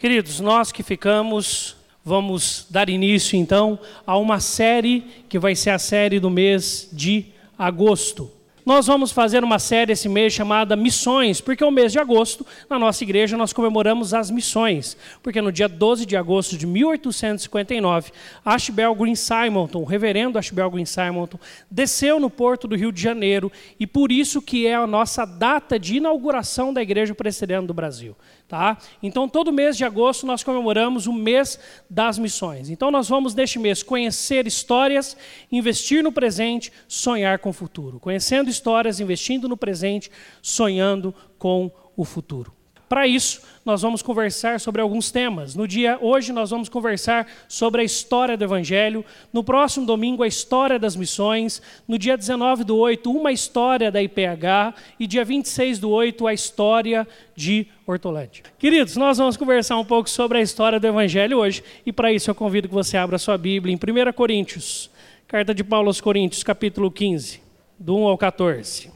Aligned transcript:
Queridos, 0.00 0.40
nós 0.40 0.72
que 0.72 0.82
ficamos, 0.82 1.76
vamos 2.02 2.66
dar 2.70 2.88
início 2.88 3.36
então 3.36 3.78
a 4.06 4.16
uma 4.16 4.40
série 4.40 5.04
que 5.28 5.38
vai 5.38 5.54
ser 5.54 5.68
a 5.68 5.78
série 5.78 6.18
do 6.18 6.30
mês 6.30 6.88
de 6.90 7.26
agosto. 7.58 8.30
Nós 8.64 8.86
vamos 8.86 9.12
fazer 9.12 9.44
uma 9.44 9.58
série 9.58 9.92
esse 9.92 10.08
mês 10.08 10.32
chamada 10.32 10.74
Missões, 10.74 11.42
porque 11.42 11.62
é 11.62 11.66
o 11.66 11.70
mês 11.70 11.92
de 11.92 11.98
agosto, 11.98 12.46
na 12.68 12.78
nossa 12.78 13.04
igreja, 13.04 13.36
nós 13.36 13.52
comemoramos 13.52 14.14
as 14.14 14.30
missões. 14.30 14.96
Porque 15.22 15.42
no 15.42 15.52
dia 15.52 15.68
12 15.68 16.06
de 16.06 16.16
agosto 16.16 16.56
de 16.56 16.66
1859, 16.66 18.10
Ashbel 18.42 18.94
Green 18.94 19.14
Simonton, 19.14 19.80
o 19.80 19.84
reverendo 19.84 20.38
Ashbel 20.38 20.70
Green 20.70 20.86
Simonton, 20.86 21.38
desceu 21.70 22.18
no 22.18 22.30
porto 22.30 22.66
do 22.66 22.76
Rio 22.76 22.90
de 22.90 23.02
Janeiro 23.02 23.52
e 23.78 23.86
por 23.86 24.10
isso 24.10 24.40
que 24.40 24.66
é 24.66 24.76
a 24.76 24.86
nossa 24.86 25.26
data 25.26 25.78
de 25.78 25.96
inauguração 25.96 26.72
da 26.72 26.80
igreja 26.80 27.14
presbiteriana 27.14 27.66
do 27.66 27.74
Brasil. 27.74 28.16
Tá? 28.50 28.76
Então, 29.00 29.28
todo 29.28 29.52
mês 29.52 29.76
de 29.76 29.84
agosto 29.84 30.26
nós 30.26 30.42
comemoramos 30.42 31.06
o 31.06 31.12
mês 31.12 31.56
das 31.88 32.18
missões. 32.18 32.68
Então, 32.68 32.90
nós 32.90 33.08
vamos, 33.08 33.32
neste 33.32 33.60
mês, 33.60 33.80
conhecer 33.80 34.44
histórias, 34.44 35.16
investir 35.52 36.02
no 36.02 36.10
presente, 36.10 36.72
sonhar 36.88 37.38
com 37.38 37.50
o 37.50 37.52
futuro. 37.52 38.00
Conhecendo 38.00 38.50
histórias, 38.50 38.98
investindo 38.98 39.48
no 39.48 39.56
presente, 39.56 40.10
sonhando 40.42 41.14
com 41.38 41.70
o 41.96 42.04
futuro. 42.04 42.59
Para 42.90 43.06
isso, 43.06 43.42
nós 43.64 43.82
vamos 43.82 44.02
conversar 44.02 44.58
sobre 44.58 44.82
alguns 44.82 45.12
temas. 45.12 45.54
No 45.54 45.68
dia 45.68 45.96
hoje 46.00 46.32
nós 46.32 46.50
vamos 46.50 46.68
conversar 46.68 47.24
sobre 47.46 47.82
a 47.82 47.84
história 47.84 48.36
do 48.36 48.42
evangelho, 48.42 49.04
no 49.32 49.44
próximo 49.44 49.86
domingo 49.86 50.24
a 50.24 50.26
história 50.26 50.76
das 50.76 50.96
missões, 50.96 51.62
no 51.86 51.96
dia 51.96 52.16
19 52.16 52.64
do 52.64 52.76
8 52.76 53.08
uma 53.08 53.30
história 53.30 53.92
da 53.92 54.02
IPH 54.02 54.74
e 54.98 55.06
dia 55.06 55.24
26 55.24 55.78
do 55.78 55.88
8 55.88 56.26
a 56.26 56.34
história 56.34 57.06
de 57.36 57.64
Hortolândia. 57.86 58.42
Queridos, 58.58 58.96
nós 58.96 59.18
vamos 59.18 59.36
conversar 59.36 59.76
um 59.76 59.84
pouco 59.84 60.10
sobre 60.10 60.38
a 60.38 60.42
história 60.42 60.80
do 60.80 60.86
evangelho 60.88 61.38
hoje 61.38 61.62
e 61.86 61.92
para 61.92 62.12
isso 62.12 62.28
eu 62.28 62.34
convido 62.34 62.66
que 62.66 62.74
você 62.74 62.96
abra 62.96 63.18
sua 63.18 63.38
Bíblia 63.38 63.72
em 63.72 63.76
1 63.76 64.12
Coríntios, 64.14 64.90
carta 65.28 65.54
de 65.54 65.62
Paulo 65.62 65.86
aos 65.86 66.00
Coríntios, 66.00 66.42
capítulo 66.42 66.90
15, 66.90 67.40
do 67.78 67.96
1 67.96 68.08
ao 68.08 68.18
14. 68.18 68.90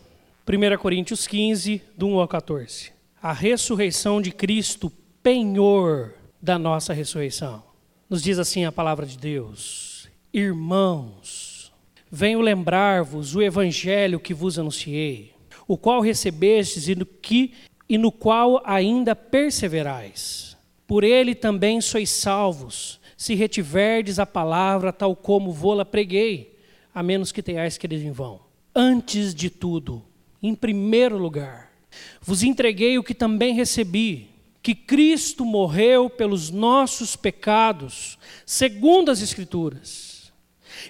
1 0.48 0.78
Coríntios 0.78 1.28
15, 1.28 1.80
do 1.96 2.08
1 2.08 2.18
ao 2.18 2.26
14 2.26 2.93
a 3.24 3.32
ressurreição 3.32 4.20
de 4.20 4.30
Cristo, 4.30 4.92
penhor 5.22 6.12
da 6.42 6.58
nossa 6.58 6.92
ressurreição. 6.92 7.64
Nos 8.06 8.22
diz 8.22 8.38
assim 8.38 8.66
a 8.66 8.70
palavra 8.70 9.06
de 9.06 9.16
Deus: 9.16 10.10
Irmãos, 10.30 11.72
venho 12.10 12.42
lembrar-vos 12.42 13.34
o 13.34 13.40
evangelho 13.40 14.20
que 14.20 14.34
vos 14.34 14.58
anunciei, 14.58 15.32
o 15.66 15.78
qual 15.78 16.02
recebestes 16.02 16.86
e 16.86 16.94
no, 16.94 17.06
que, 17.06 17.54
e 17.88 17.96
no 17.96 18.12
qual 18.12 18.60
ainda 18.62 19.16
perseverais. 19.16 20.54
Por 20.86 21.02
ele 21.02 21.34
também 21.34 21.80
sois 21.80 22.10
salvos, 22.10 23.00
se 23.16 23.34
retiverdes 23.34 24.18
a 24.18 24.26
palavra 24.26 24.92
tal 24.92 25.16
como 25.16 25.50
vô-la 25.50 25.86
preguei, 25.86 26.58
a 26.94 27.02
menos 27.02 27.32
que 27.32 27.42
tenhais 27.42 27.78
querido 27.78 28.04
em 28.04 28.12
vão. 28.12 28.42
Antes 28.76 29.34
de 29.34 29.48
tudo, 29.48 30.04
em 30.42 30.54
primeiro 30.54 31.16
lugar, 31.16 31.73
vos 32.20 32.42
entreguei 32.42 32.98
o 32.98 33.02
que 33.02 33.14
também 33.14 33.54
recebi, 33.54 34.28
que 34.62 34.74
Cristo 34.74 35.44
morreu 35.44 36.08
pelos 36.08 36.50
nossos 36.50 37.16
pecados, 37.16 38.18
segundo 38.46 39.10
as 39.10 39.20
Escrituras, 39.20 40.32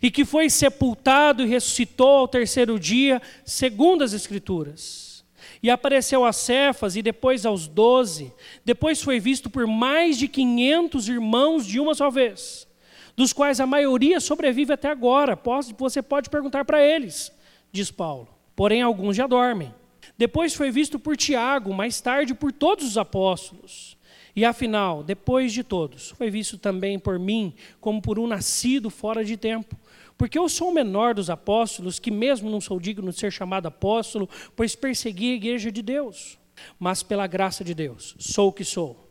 e 0.01 0.11
que 0.11 0.25
foi 0.25 0.49
sepultado 0.49 1.43
e 1.43 1.49
ressuscitou 1.49 2.09
ao 2.09 2.29
terceiro 2.29 2.79
dia, 2.79 3.21
segundo 3.45 4.05
as 4.05 4.13
Escrituras. 4.13 5.25
E 5.63 5.71
apareceu 5.71 6.25
a 6.25 6.33
Cefas 6.33 6.95
e 6.95 7.03
depois 7.03 7.47
aos 7.47 7.67
doze. 7.67 8.33
Depois 8.65 9.03
foi 9.03 9.19
visto 9.19 9.49
por 9.49 9.67
mais 9.67 10.19
de 10.19 10.29
quinhentos 10.29 11.09
irmãos 11.09 11.67
de 11.67 11.81
uma 11.81 11.95
só 11.95 12.11
vez, 12.11 12.69
dos 13.17 13.33
quais 13.33 13.61
a 13.61 13.67
maioria 13.67 14.21
sobrevive 14.21 14.75
até 14.75 14.89
agora. 14.89 15.39
Você 15.79 16.03
pode 16.03 16.29
perguntar 16.29 16.65
para 16.65 16.83
eles, 16.83 17.33
diz 17.73 17.91
Paulo. 17.91 18.29
Porém, 18.55 18.83
alguns 18.83 19.17
já 19.17 19.27
dormem. 19.27 19.75
Depois 20.17 20.55
foi 20.55 20.71
visto 20.71 20.99
por 20.99 21.17
Tiago, 21.17 21.75
mais 21.75 22.01
tarde 22.01 22.35
por 22.35 22.53
todos 22.53 22.87
os 22.87 22.99
apóstolos. 22.99 23.97
E 24.37 24.45
afinal, 24.45 25.03
depois 25.03 25.53
de 25.53 25.63
todos, 25.63 26.11
foi 26.11 26.31
visto 26.31 26.59
também 26.59 26.99
por 26.99 27.19
mim, 27.19 27.55
como 27.81 28.03
por 28.03 28.19
um 28.19 28.27
nascido 28.27 28.91
fora 28.91 29.25
de 29.25 29.37
tempo. 29.37 29.79
Porque 30.17 30.39
eu 30.39 30.49
sou 30.49 30.71
o 30.71 30.75
menor 30.75 31.15
dos 31.15 31.31
apóstolos, 31.31 31.99
que 31.99 32.11
mesmo 32.11 32.51
não 32.51 32.61
sou 32.61 32.81
digno 32.81 33.11
de 33.11 33.19
ser 33.19 33.33
chamado 33.33 33.67
apóstolo, 33.67 34.29
pois 34.57 34.75
persegui 34.75 35.33
a 35.33 35.37
igreja 35.37 35.71
de 35.71 35.83
Deus. 35.83 36.39
Mas 36.79 37.03
pela 37.03 37.27
graça 37.27 37.65
de 37.65 37.75
Deus, 37.75 38.15
sou 38.19 38.49
o 38.49 38.53
que 38.53 38.65
sou 38.65 39.04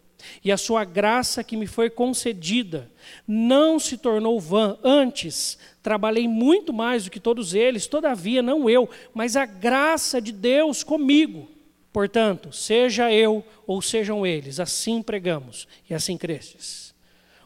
e 0.43 0.51
a 0.51 0.57
sua 0.57 0.83
graça 0.83 1.43
que 1.43 1.57
me 1.57 1.67
foi 1.67 1.89
concedida 1.89 2.91
não 3.27 3.79
se 3.79 3.97
tornou 3.97 4.39
vã. 4.39 4.77
Antes, 4.83 5.57
trabalhei 5.81 6.27
muito 6.27 6.73
mais 6.73 7.05
do 7.05 7.11
que 7.11 7.19
todos 7.19 7.53
eles, 7.53 7.87
todavia, 7.87 8.41
não 8.41 8.69
eu, 8.69 8.89
mas 9.13 9.35
a 9.35 9.45
graça 9.45 10.21
de 10.21 10.31
Deus 10.31 10.83
comigo. 10.83 11.47
Portanto, 11.91 12.51
seja 12.51 13.11
eu 13.13 13.45
ou 13.67 13.81
sejam 13.81 14.25
eles, 14.25 14.59
assim 14.59 15.01
pregamos 15.01 15.67
e 15.89 15.93
assim 15.93 16.17
cresces. 16.17 16.93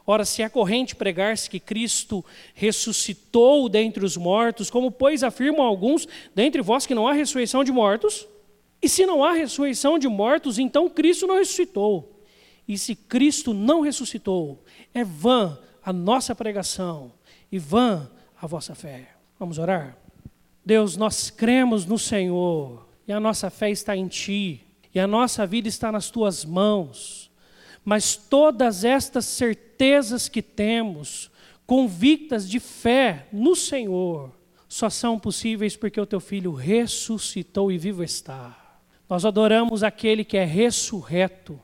Ora, 0.06 0.24
se 0.24 0.42
é 0.42 0.48
corrente 0.48 0.96
pregar-se 0.96 1.50
que 1.50 1.60
Cristo 1.60 2.24
ressuscitou 2.54 3.68
dentre 3.68 4.02
os 4.02 4.16
mortos, 4.16 4.70
como 4.70 4.90
pois 4.90 5.22
afirmam 5.22 5.60
alguns 5.60 6.08
dentre 6.34 6.62
vós 6.62 6.86
que 6.86 6.94
não 6.94 7.06
há 7.06 7.12
ressurreição 7.12 7.62
de 7.62 7.70
mortos? 7.70 8.26
E 8.80 8.88
se 8.88 9.04
não 9.04 9.22
há 9.22 9.32
ressurreição 9.32 9.98
de 9.98 10.08
mortos, 10.08 10.58
então 10.58 10.88
Cristo 10.88 11.26
não 11.26 11.36
ressuscitou. 11.36 12.17
E 12.68 12.76
se 12.76 12.94
Cristo 12.94 13.54
não 13.54 13.80
ressuscitou, 13.80 14.62
é 14.92 15.02
vã 15.02 15.58
a 15.82 15.90
nossa 15.90 16.34
pregação 16.34 17.10
e 17.50 17.58
vã 17.58 18.10
a 18.38 18.46
vossa 18.46 18.74
fé. 18.74 19.08
Vamos 19.38 19.58
orar? 19.58 19.96
Deus, 20.62 20.94
nós 20.94 21.30
cremos 21.30 21.86
no 21.86 21.98
Senhor 21.98 22.86
e 23.06 23.12
a 23.12 23.18
nossa 23.18 23.48
fé 23.48 23.70
está 23.70 23.96
em 23.96 24.06
Ti 24.06 24.66
e 24.94 25.00
a 25.00 25.06
nossa 25.06 25.46
vida 25.46 25.66
está 25.66 25.90
nas 25.90 26.10
Tuas 26.10 26.44
mãos. 26.44 27.30
Mas 27.82 28.16
todas 28.16 28.84
estas 28.84 29.24
certezas 29.24 30.28
que 30.28 30.42
temos, 30.42 31.30
convictas 31.66 32.46
de 32.46 32.60
fé 32.60 33.28
no 33.32 33.56
Senhor, 33.56 34.30
só 34.68 34.90
são 34.90 35.18
possíveis 35.18 35.74
porque 35.74 35.98
o 35.98 36.04
Teu 36.04 36.20
Filho 36.20 36.52
ressuscitou 36.52 37.72
e 37.72 37.78
vivo 37.78 38.04
está. 38.04 38.78
Nós 39.08 39.24
adoramos 39.24 39.82
aquele 39.82 40.22
que 40.22 40.36
é 40.36 40.44
ressurreto 40.44 41.58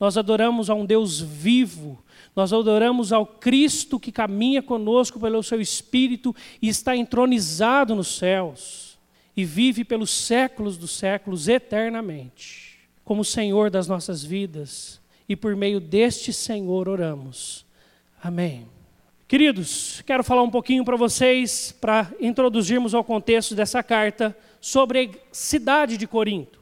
nós 0.00 0.16
adoramos 0.16 0.70
a 0.70 0.74
um 0.74 0.86
Deus 0.86 1.20
vivo, 1.20 2.02
nós 2.34 2.54
adoramos 2.54 3.12
ao 3.12 3.26
Cristo 3.26 4.00
que 4.00 4.10
caminha 4.10 4.62
conosco 4.62 5.20
pelo 5.20 5.42
seu 5.42 5.60
Espírito 5.60 6.34
e 6.62 6.68
está 6.68 6.96
entronizado 6.96 7.94
nos 7.94 8.16
céus 8.16 8.98
e 9.36 9.44
vive 9.44 9.84
pelos 9.84 10.10
séculos 10.10 10.78
dos 10.78 10.92
séculos 10.92 11.48
eternamente, 11.48 12.78
como 13.04 13.24
Senhor 13.24 13.70
das 13.70 13.86
nossas 13.86 14.24
vidas, 14.24 15.00
e 15.28 15.36
por 15.36 15.54
meio 15.54 15.78
deste 15.78 16.32
Senhor 16.32 16.88
oramos. 16.88 17.66
Amém. 18.22 18.66
Queridos, 19.28 20.02
quero 20.04 20.24
falar 20.24 20.42
um 20.42 20.50
pouquinho 20.50 20.84
para 20.84 20.96
vocês, 20.96 21.72
para 21.80 22.10
introduzirmos 22.20 22.94
ao 22.94 23.04
contexto 23.04 23.54
dessa 23.54 23.82
carta, 23.82 24.36
sobre 24.60 25.04
a 25.04 25.08
cidade 25.30 25.96
de 25.96 26.06
Corinto. 26.06 26.59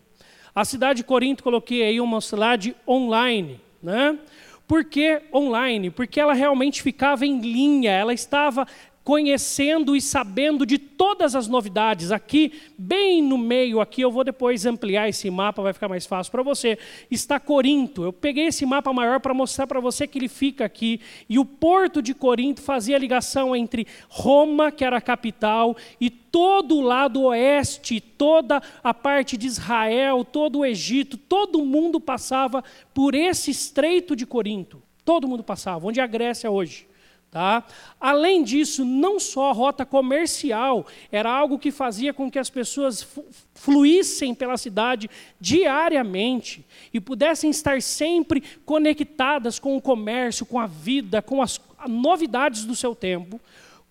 A 0.59 0.65
cidade 0.65 0.97
de 0.97 1.05
Corinto, 1.05 1.45
coloquei 1.45 1.85
aí 1.85 2.01
uma 2.01 2.21
cidade 2.21 2.75
online. 2.85 3.61
Né? 3.81 4.19
Por 4.67 4.85
que 4.85 5.23
online? 5.33 5.89
Porque 5.89 6.19
ela 6.19 6.33
realmente 6.33 6.83
ficava 6.83 7.25
em 7.25 7.41
linha, 7.41 7.93
ela 7.93 8.13
estava 8.13 8.67
conhecendo 9.09 9.97
e 9.97 10.03
sabendo 10.03 10.67
de 10.67 10.77
todas 10.77 11.35
as 11.35 11.49
novidades. 11.49 12.13
Aqui, 12.13 12.53
bem 12.77 13.23
no 13.23 13.39
meio, 13.39 13.81
aqui 13.81 14.03
eu 14.03 14.13
vou 14.13 14.23
depois 14.23 14.67
ampliar 14.67 15.09
esse 15.09 15.31
mapa, 15.31 15.63
vai 15.63 15.73
ficar 15.73 15.89
mais 15.89 16.05
fácil 16.05 16.31
para 16.31 16.43
você. 16.43 16.79
Está 17.11 17.41
Corinto. 17.41 18.05
Eu 18.05 18.13
peguei 18.13 18.49
esse 18.49 18.67
mapa 18.67 18.93
maior 18.93 19.19
para 19.19 19.33
mostrar 19.33 19.67
para 19.67 19.81
você 19.81 20.07
que 20.07 20.19
ele 20.19 20.29
fica 20.29 20.67
aqui. 20.67 21.01
E 21.27 21.39
o 21.39 21.45
porto 21.47 22.03
de 22.03 22.13
Corinto 22.13 22.61
fazia 22.61 22.97
a 22.97 22.99
ligação 22.99 23.57
entre 23.57 23.87
Roma, 24.11 24.71
que 24.71 24.85
era 24.85 24.99
a 24.99 25.01
capital, 25.01 25.75
e 25.99 26.11
todo 26.11 26.77
o 26.77 26.83
lado 26.83 27.23
oeste, 27.23 28.03
toda 28.03 28.61
a 28.85 28.93
parte 28.93 29.39
de 29.39 29.47
Israel, 29.47 30.23
todo 30.23 30.59
o 30.59 30.67
Egito, 30.67 31.17
todo 31.17 31.65
mundo 31.65 31.99
passava 31.99 32.63
por 32.93 33.15
esse 33.15 33.51
estreito 33.51 34.15
de 34.15 34.27
Corinto. 34.27 34.83
Todo 35.03 35.27
mundo 35.27 35.43
passava, 35.43 35.87
onde 35.87 35.99
é 35.99 36.03
a 36.03 36.07
Grécia 36.07 36.51
hoje. 36.51 36.87
Tá? 37.31 37.63
Além 38.01 38.43
disso, 38.43 38.87
não 38.87 39.21
só 39.21 39.51
a 39.51 39.53
rota 39.53 39.85
comercial 39.85 40.87
era 41.13 41.31
algo 41.31 41.59
que 41.59 41.71
fazia 41.71 42.15
com 42.15 42.31
que 42.31 42.39
as 42.39 42.49
pessoas 42.49 43.07
fluíssem 43.55 44.35
pela 44.35 44.57
cidade 44.57 45.11
diariamente 45.39 46.65
e 46.93 46.99
pudessem 46.99 47.51
estar 47.51 47.83
sempre 47.83 48.43
conectadas 48.65 49.59
com 49.59 49.77
o 49.77 49.81
comércio, 49.81 50.47
com 50.47 50.59
a 50.59 50.67
vida, 50.67 51.21
com 51.21 51.43
as 51.43 51.61
novidades 51.87 52.65
do 52.65 52.75
seu 52.75 52.95
tempo, 52.95 53.39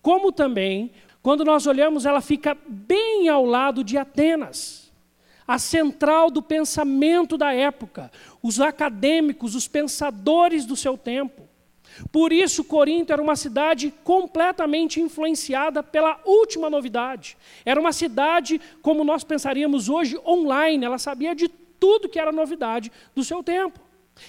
como 0.02 0.32
também, 0.32 0.90
quando 1.22 1.44
nós 1.44 1.64
olhamos, 1.66 2.06
ela 2.06 2.20
fica 2.20 2.56
bem 2.66 3.28
ao 3.28 3.44
lado 3.44 3.84
de 3.84 3.96
Atenas. 3.96 4.90
a 5.46 5.58
central 5.58 6.30
do 6.30 6.42
pensamento 6.42 7.38
da 7.38 7.54
época, 7.54 8.12
os 8.42 8.60
acadêmicos, 8.60 9.54
os 9.54 9.66
pensadores 9.66 10.66
do 10.66 10.76
seu 10.76 10.98
tempo. 10.98 11.47
Por 12.10 12.32
isso, 12.32 12.64
Corinto 12.64 13.12
era 13.12 13.22
uma 13.22 13.36
cidade 13.36 13.92
completamente 14.04 15.00
influenciada 15.00 15.82
pela 15.82 16.20
última 16.24 16.70
novidade. 16.70 17.36
Era 17.64 17.80
uma 17.80 17.92
cidade, 17.92 18.60
como 18.82 19.04
nós 19.04 19.24
pensaríamos 19.24 19.88
hoje, 19.88 20.18
online. 20.26 20.84
Ela 20.84 20.98
sabia 20.98 21.34
de 21.34 21.48
tudo 21.48 22.08
que 22.08 22.18
era 22.18 22.32
novidade 22.32 22.90
do 23.14 23.24
seu 23.24 23.42
tempo. 23.42 23.80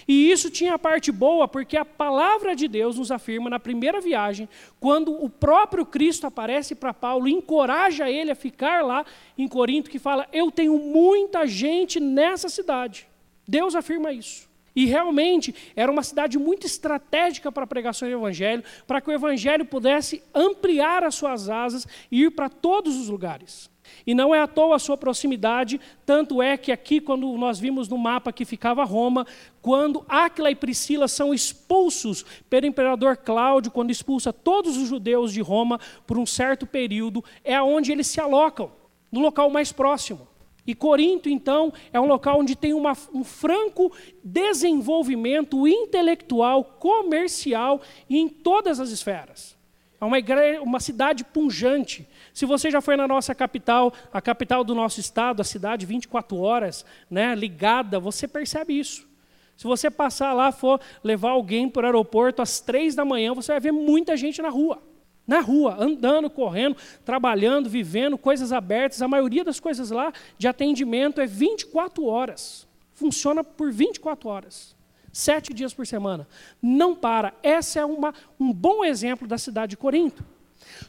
E 0.07 0.31
isso 0.31 0.49
tinha 0.49 0.75
a 0.75 0.79
parte 0.79 1.11
boa, 1.11 1.47
porque 1.47 1.77
a 1.77 1.85
palavra 1.85 2.55
de 2.55 2.67
Deus 2.67 2.97
nos 2.97 3.11
afirma 3.11 3.49
na 3.49 3.59
primeira 3.59 3.99
viagem, 3.99 4.47
quando 4.79 5.11
o 5.11 5.29
próprio 5.29 5.85
Cristo 5.85 6.27
aparece 6.27 6.75
para 6.75 6.93
Paulo, 6.93 7.27
encoraja 7.27 8.09
ele 8.09 8.31
a 8.31 8.35
ficar 8.35 8.83
lá 8.83 9.05
em 9.37 9.47
Corinto, 9.47 9.89
que 9.89 9.99
fala: 9.99 10.27
Eu 10.31 10.51
tenho 10.51 10.77
muita 10.77 11.47
gente 11.47 11.99
nessa 11.99 12.49
cidade. 12.49 13.07
Deus 13.47 13.75
afirma 13.75 14.11
isso. 14.11 14.48
E 14.79 14.85
realmente 14.85 15.53
era 15.75 15.91
uma 15.91 16.01
cidade 16.01 16.39
muito 16.39 16.65
estratégica 16.65 17.51
para 17.51 17.65
a 17.65 17.67
pregação 17.67 18.07
do 18.07 18.13
Evangelho, 18.13 18.63
para 18.87 19.01
que 19.01 19.09
o 19.09 19.13
Evangelho 19.13 19.65
pudesse 19.65 20.23
ampliar 20.33 21.03
as 21.03 21.15
suas 21.15 21.49
asas 21.49 21.85
e 22.09 22.23
ir 22.23 22.31
para 22.31 22.47
todos 22.47 22.95
os 22.95 23.09
lugares. 23.09 23.69
E 24.07 24.15
não 24.15 24.33
é 24.33 24.39
à 24.39 24.47
toa 24.47 24.77
a 24.77 24.79
sua 24.79 24.95
proximidade, 24.95 25.81
tanto 26.05 26.41
é 26.41 26.55
que 26.55 26.71
aqui, 26.71 27.01
quando 27.01 27.29
nós 27.37 27.59
vimos 27.59 27.89
no 27.89 27.97
mapa 27.97 28.31
que 28.31 28.45
ficava 28.45 28.85
Roma, 28.85 29.27
quando 29.61 30.05
Áquila 30.07 30.49
e 30.49 30.55
Priscila 30.55 31.09
são 31.09 31.33
expulsos 31.33 32.23
pelo 32.49 32.65
imperador 32.65 33.17
Cláudio, 33.17 33.71
quando 33.71 33.91
expulsa 33.91 34.31
todos 34.31 34.77
os 34.77 34.87
judeus 34.87 35.33
de 35.33 35.41
Roma 35.41 35.77
por 36.07 36.17
um 36.17 36.25
certo 36.25 36.65
período, 36.65 37.21
é 37.43 37.53
aonde 37.53 37.91
eles 37.91 38.07
se 38.07 38.21
alocam, 38.21 38.71
no 39.11 39.19
local 39.19 39.49
mais 39.49 39.73
próximo. 39.73 40.28
E 40.69 40.75
Corinto, 40.75 41.27
então, 41.27 41.73
é 41.91 41.99
um 41.99 42.05
local 42.05 42.41
onde 42.41 42.55
tem 42.55 42.75
uma, 42.75 42.95
um 43.11 43.23
franco 43.23 43.91
desenvolvimento 44.23 45.67
intelectual, 45.67 46.63
comercial 46.63 47.81
e 48.07 48.19
em 48.19 48.29
todas 48.29 48.79
as 48.79 48.91
esferas. 48.91 49.57
É 49.99 50.05
uma, 50.05 50.19
igreja, 50.19 50.61
uma 50.61 50.79
cidade 50.79 51.23
punjante. 51.23 52.07
Se 52.31 52.45
você 52.45 52.69
já 52.69 52.81
foi 52.81 52.95
na 52.95 53.07
nossa 53.07 53.33
capital, 53.33 53.91
a 54.13 54.21
capital 54.21 54.63
do 54.63 54.75
nosso 54.75 54.99
estado, 54.99 55.41
a 55.41 55.43
cidade 55.43 55.87
24 55.87 56.37
horas, 56.37 56.85
né, 57.09 57.33
ligada, 57.33 57.99
você 57.99 58.27
percebe 58.27 58.79
isso. 58.79 59.09
Se 59.57 59.63
você 59.63 59.89
passar 59.89 60.33
lá, 60.33 60.51
for 60.51 60.79
levar 61.03 61.31
alguém 61.31 61.67
para 61.67 61.81
o 61.81 61.85
aeroporto 61.87 62.43
às 62.43 62.59
três 62.59 62.93
da 62.93 63.03
manhã, 63.03 63.33
você 63.33 63.53
vai 63.53 63.59
ver 63.59 63.71
muita 63.71 64.15
gente 64.15 64.39
na 64.39 64.49
rua 64.49 64.79
na 65.29 65.41
rua, 65.41 65.77
andando, 65.79 66.27
correndo, 66.27 66.75
trabalhando, 67.05 67.69
vivendo, 67.69 68.17
coisas 68.17 68.51
abertas. 68.51 68.99
A 68.99 69.07
maioria 69.07 69.43
das 69.43 69.59
coisas 69.59 69.91
lá 69.91 70.11
de 70.39 70.47
atendimento 70.47 71.21
é 71.21 71.27
24 71.27 72.03
horas. 72.03 72.67
Funciona 72.95 73.43
por 73.43 73.71
24 73.71 74.27
horas. 74.27 74.75
Sete 75.13 75.53
dias 75.53 75.71
por 75.71 75.85
semana. 75.85 76.27
Não 76.59 76.95
para. 76.95 77.35
Essa 77.43 77.81
é 77.81 77.85
uma, 77.85 78.11
um 78.39 78.51
bom 78.51 78.83
exemplo 78.83 79.27
da 79.27 79.37
cidade 79.37 79.71
de 79.71 79.77
Corinto. 79.77 80.25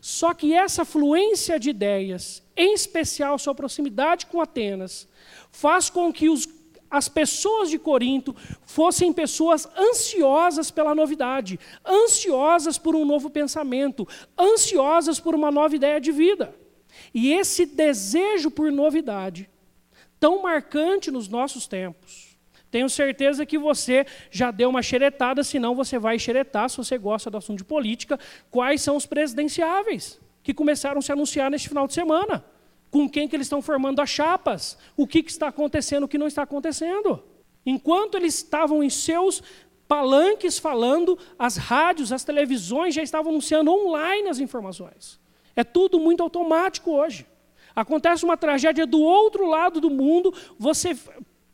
Só 0.01 0.33
que 0.33 0.55
essa 0.55 0.87
fluência 0.87 1.61
de 1.61 1.69
ideias, 1.69 2.43
em 2.57 2.73
especial 2.73 3.39
sua 3.39 3.55
proximidade 3.55 4.25
com 4.25 4.41
Atenas, 4.41 5.07
faz 5.51 5.91
com 5.91 6.11
que 6.11 6.31
os 6.31 6.49
as 6.91 7.09
pessoas 7.09 7.71
de 7.71 7.79
Corinto 7.79 8.35
fossem 8.65 9.13
pessoas 9.13 9.69
ansiosas 9.79 10.71
pela 10.71 10.95
novidade, 10.95 11.61
ansiosas 11.87 12.77
por 12.79 12.97
um 12.97 13.05
novo 13.05 13.31
pensamento, 13.31 14.09
ansiosas 14.39 15.21
por 15.21 15.35
uma 15.35 15.51
nova 15.51 15.77
ideia 15.77 16.01
de 16.01 16.11
vida. 16.11 16.55
E 17.15 17.33
esse 17.33 17.65
desejo 17.65 18.51
por 18.51 18.73
novidade, 18.73 19.49
tão 20.19 20.43
marcante 20.43 21.11
nos 21.11 21.29
nossos 21.29 21.69
tempos, 21.69 22.37
tenho 22.71 22.89
certeza 22.89 23.47
que 23.47 23.59
você 23.59 24.07
já 24.31 24.51
deu 24.51 24.69
uma 24.69 24.83
xeretada, 24.83 25.43
senão 25.43 25.75
você 25.75 25.99
vai 25.99 26.19
xeretar, 26.19 26.69
se 26.69 26.77
você 26.77 26.99
gosta 26.99 27.31
do 27.31 27.37
assunto 27.37 27.59
de 27.59 27.65
política, 27.65 28.19
quais 28.51 28.83
são 28.83 28.97
os 28.97 29.07
presidenciáveis 29.07 30.21
que 30.43 30.55
começaram 30.55 30.99
a 30.99 31.03
se 31.03 31.13
anunciar 31.13 31.51
neste 31.51 31.69
final 31.69 31.87
de 31.87 31.95
semana 31.95 32.45
com 32.91 33.09
quem 33.09 33.29
que 33.29 33.37
eles 33.37 33.47
estão 33.47 33.63
formando 33.63 34.01
as 34.01 34.11
chapas, 34.11 34.77
o 34.97 35.07
que, 35.07 35.23
que 35.23 35.31
está 35.31 35.49
acontecendo, 35.49 36.05
o 36.05 36.09
que 36.09 36.19
não 36.19 36.27
está 36.27 36.43
acontecendo. 36.43 37.23
Enquanto 37.65 38.17
eles 38.17 38.37
estavam 38.37 38.83
em 38.83 38.91
seus 38.91 39.43
palanques 39.87 40.59
falando, 40.59 41.19
as 41.39 41.57
rádios, 41.57 42.13
as 42.13 42.25
televisões 42.25 42.95
já 42.95 43.03
estavam 43.03 43.31
anunciando 43.31 43.71
online 43.73 44.29
as 44.29 44.39
informações. 44.39 45.21
É 45.55 45.65
tudo 45.65 45.99
muito 45.99 46.23
automático 46.23 46.93
hoje. 46.93 47.27
Acontece 47.75 48.25
uma 48.25 48.37
tragédia 48.37 48.87
do 48.87 49.01
outro 49.01 49.47
lado 49.47 49.81
do 49.81 49.91
mundo, 49.91 50.35
você 50.59 50.97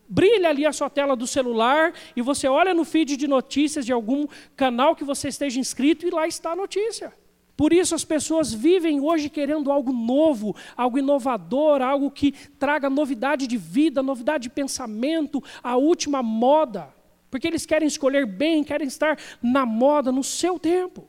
brilha 0.08 0.48
ali 0.48 0.64
a 0.64 0.72
sua 0.72 0.88
tela 0.88 1.16
do 1.16 1.26
celular 1.26 1.92
e 2.14 2.22
você 2.22 2.48
olha 2.48 2.72
no 2.72 2.84
feed 2.84 3.16
de 3.16 3.26
notícias 3.26 3.84
de 3.84 3.92
algum 3.92 4.26
canal 4.54 4.94
que 4.94 5.04
você 5.04 5.28
esteja 5.28 5.58
inscrito 5.58 6.06
e 6.06 6.10
lá 6.10 6.26
está 6.26 6.52
a 6.52 6.56
notícia. 6.56 7.12
Por 7.56 7.72
isso 7.72 7.94
as 7.94 8.04
pessoas 8.04 8.52
vivem 8.52 9.00
hoje 9.00 9.30
querendo 9.30 9.72
algo 9.72 9.92
novo, 9.92 10.54
algo 10.76 10.98
inovador, 10.98 11.80
algo 11.80 12.10
que 12.10 12.32
traga 12.58 12.90
novidade 12.90 13.46
de 13.46 13.56
vida, 13.56 14.02
novidade 14.02 14.42
de 14.42 14.50
pensamento, 14.50 15.42
a 15.62 15.76
última 15.76 16.22
moda. 16.22 16.94
Porque 17.30 17.46
eles 17.46 17.64
querem 17.64 17.88
escolher 17.88 18.26
bem, 18.26 18.62
querem 18.62 18.86
estar 18.86 19.18
na 19.42 19.64
moda, 19.64 20.12
no 20.12 20.22
seu 20.22 20.58
tempo. 20.58 21.08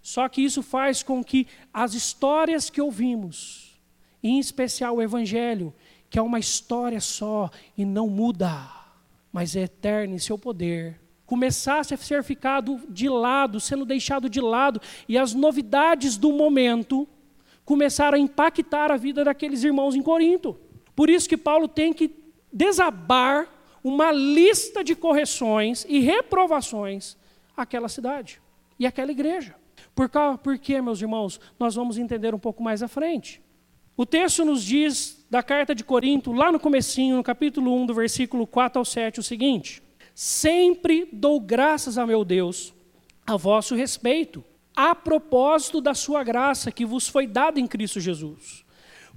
Só 0.00 0.28
que 0.28 0.42
isso 0.42 0.62
faz 0.62 1.02
com 1.02 1.22
que 1.24 1.46
as 1.74 1.92
histórias 1.94 2.70
que 2.70 2.80
ouvimos, 2.80 3.78
em 4.22 4.38
especial 4.38 4.96
o 4.96 5.02
Evangelho, 5.02 5.74
que 6.08 6.18
é 6.18 6.22
uma 6.22 6.38
história 6.38 7.00
só 7.00 7.50
e 7.76 7.84
não 7.84 8.08
muda, 8.08 8.68
mas 9.32 9.56
é 9.56 9.62
eterna 9.62 10.14
em 10.14 10.18
seu 10.18 10.38
poder, 10.38 11.00
começasse 11.30 11.94
a 11.94 11.96
ser 11.96 12.24
ficado 12.24 12.80
de 12.88 13.08
lado, 13.08 13.60
sendo 13.60 13.84
deixado 13.84 14.28
de 14.28 14.40
lado, 14.40 14.80
e 15.08 15.16
as 15.16 15.32
novidades 15.32 16.16
do 16.16 16.32
momento 16.32 17.06
começaram 17.64 18.18
a 18.18 18.20
impactar 18.20 18.90
a 18.90 18.96
vida 18.96 19.22
daqueles 19.22 19.62
irmãos 19.62 19.94
em 19.94 20.02
Corinto. 20.02 20.58
Por 20.92 21.08
isso 21.08 21.28
que 21.28 21.36
Paulo 21.36 21.68
tem 21.68 21.92
que 21.92 22.10
desabar 22.52 23.46
uma 23.84 24.10
lista 24.10 24.82
de 24.82 24.96
correções 24.96 25.86
e 25.88 26.00
reprovações 26.00 27.16
àquela 27.56 27.88
cidade 27.88 28.42
e 28.76 28.84
àquela 28.84 29.12
igreja. 29.12 29.54
Por, 29.94 30.10
por 30.42 30.58
que, 30.58 30.82
meus 30.82 31.00
irmãos? 31.00 31.40
Nós 31.60 31.76
vamos 31.76 31.96
entender 31.96 32.34
um 32.34 32.40
pouco 32.40 32.60
mais 32.60 32.82
à 32.82 32.88
frente. 32.88 33.40
O 33.96 34.04
texto 34.04 34.44
nos 34.44 34.64
diz 34.64 35.24
da 35.30 35.44
carta 35.44 35.76
de 35.76 35.84
Corinto, 35.84 36.32
lá 36.32 36.50
no 36.50 36.58
comecinho, 36.58 37.14
no 37.14 37.22
capítulo 37.22 37.72
1, 37.82 37.86
do 37.86 37.94
versículo 37.94 38.48
4 38.48 38.80
ao 38.80 38.84
7, 38.84 39.20
o 39.20 39.22
seguinte: 39.22 39.80
Sempre 40.22 41.08
dou 41.10 41.40
graças 41.40 41.96
a 41.96 42.06
meu 42.06 42.26
Deus 42.26 42.74
a 43.26 43.38
vosso 43.38 43.74
respeito, 43.74 44.44
a 44.76 44.94
propósito 44.94 45.80
da 45.80 45.94
sua 45.94 46.22
graça 46.22 46.70
que 46.70 46.84
vos 46.84 47.08
foi 47.08 47.26
dada 47.26 47.58
em 47.58 47.66
Cristo 47.66 47.98
Jesus. 47.98 48.62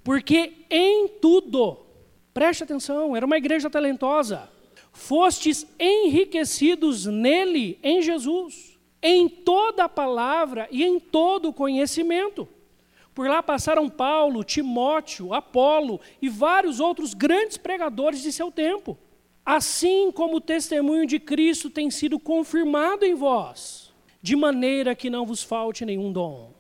Porque 0.02 0.66
em 0.70 1.10
tudo, 1.10 1.86
preste 2.34 2.64
atenção, 2.64 3.18
era 3.18 3.26
uma 3.26 3.36
igreja 3.36 3.70
talentosa, 3.70 4.50
fostes 4.94 5.68
enriquecidos 5.78 7.06
nele, 7.06 7.78
em 7.84 8.02
Jesus, 8.02 8.80
em 9.02 9.28
toda 9.28 9.84
a 9.84 9.90
palavra 9.90 10.70
e 10.72 10.86
em 10.86 11.02
todo 11.02 11.50
o 11.50 11.54
conhecimento. 11.54 12.48
Por 13.14 13.28
lá 13.28 13.44
passaram 13.44 13.90
Paulo, 13.90 14.42
Timóteo, 14.42 15.34
Apolo 15.34 16.00
e 16.22 16.30
vários 16.30 16.80
outros 16.80 17.14
grandes 17.14 17.58
pregadores 17.58 18.22
de 18.22 18.32
seu 18.32 18.50
tempo 18.50 18.98
assim 19.46 20.12
como 20.12 20.38
o 20.38 20.42
testemunho 20.42 21.06
de 21.06 21.20
Cristo 21.20 21.70
tem 21.70 21.90
sido 21.92 22.20
confirmado 22.20 23.06
em 23.06 23.14
vós, 23.14 23.94
de 24.22 24.36
maneira 24.36 24.96
que 24.96 25.10
não 25.10 25.26
vos 25.26 25.44
falte 25.44 25.86
nenhum 25.86 26.12
dom. 26.12 26.54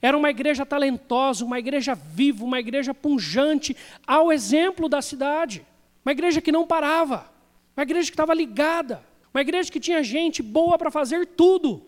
Era 0.00 0.16
uma 0.16 0.30
igreja 0.30 0.64
talentosa, 0.64 1.44
uma 1.44 1.58
igreja 1.58 1.94
viva, 1.94 2.44
uma 2.44 2.58
igreja 2.58 2.94
punjante, 2.94 3.76
ao 4.06 4.32
exemplo 4.32 4.88
da 4.88 5.02
cidade. 5.02 5.64
Uma 6.04 6.12
igreja 6.12 6.40
que 6.40 6.52
não 6.52 6.66
parava, 6.66 7.30
uma 7.76 7.82
igreja 7.82 8.10
que 8.10 8.14
estava 8.14 8.34
ligada, 8.34 9.02
uma 9.32 9.40
igreja 9.40 9.70
que 9.70 9.80
tinha 9.80 10.02
gente 10.02 10.42
boa 10.42 10.76
para 10.76 10.90
fazer 10.90 11.26
tudo. 11.26 11.82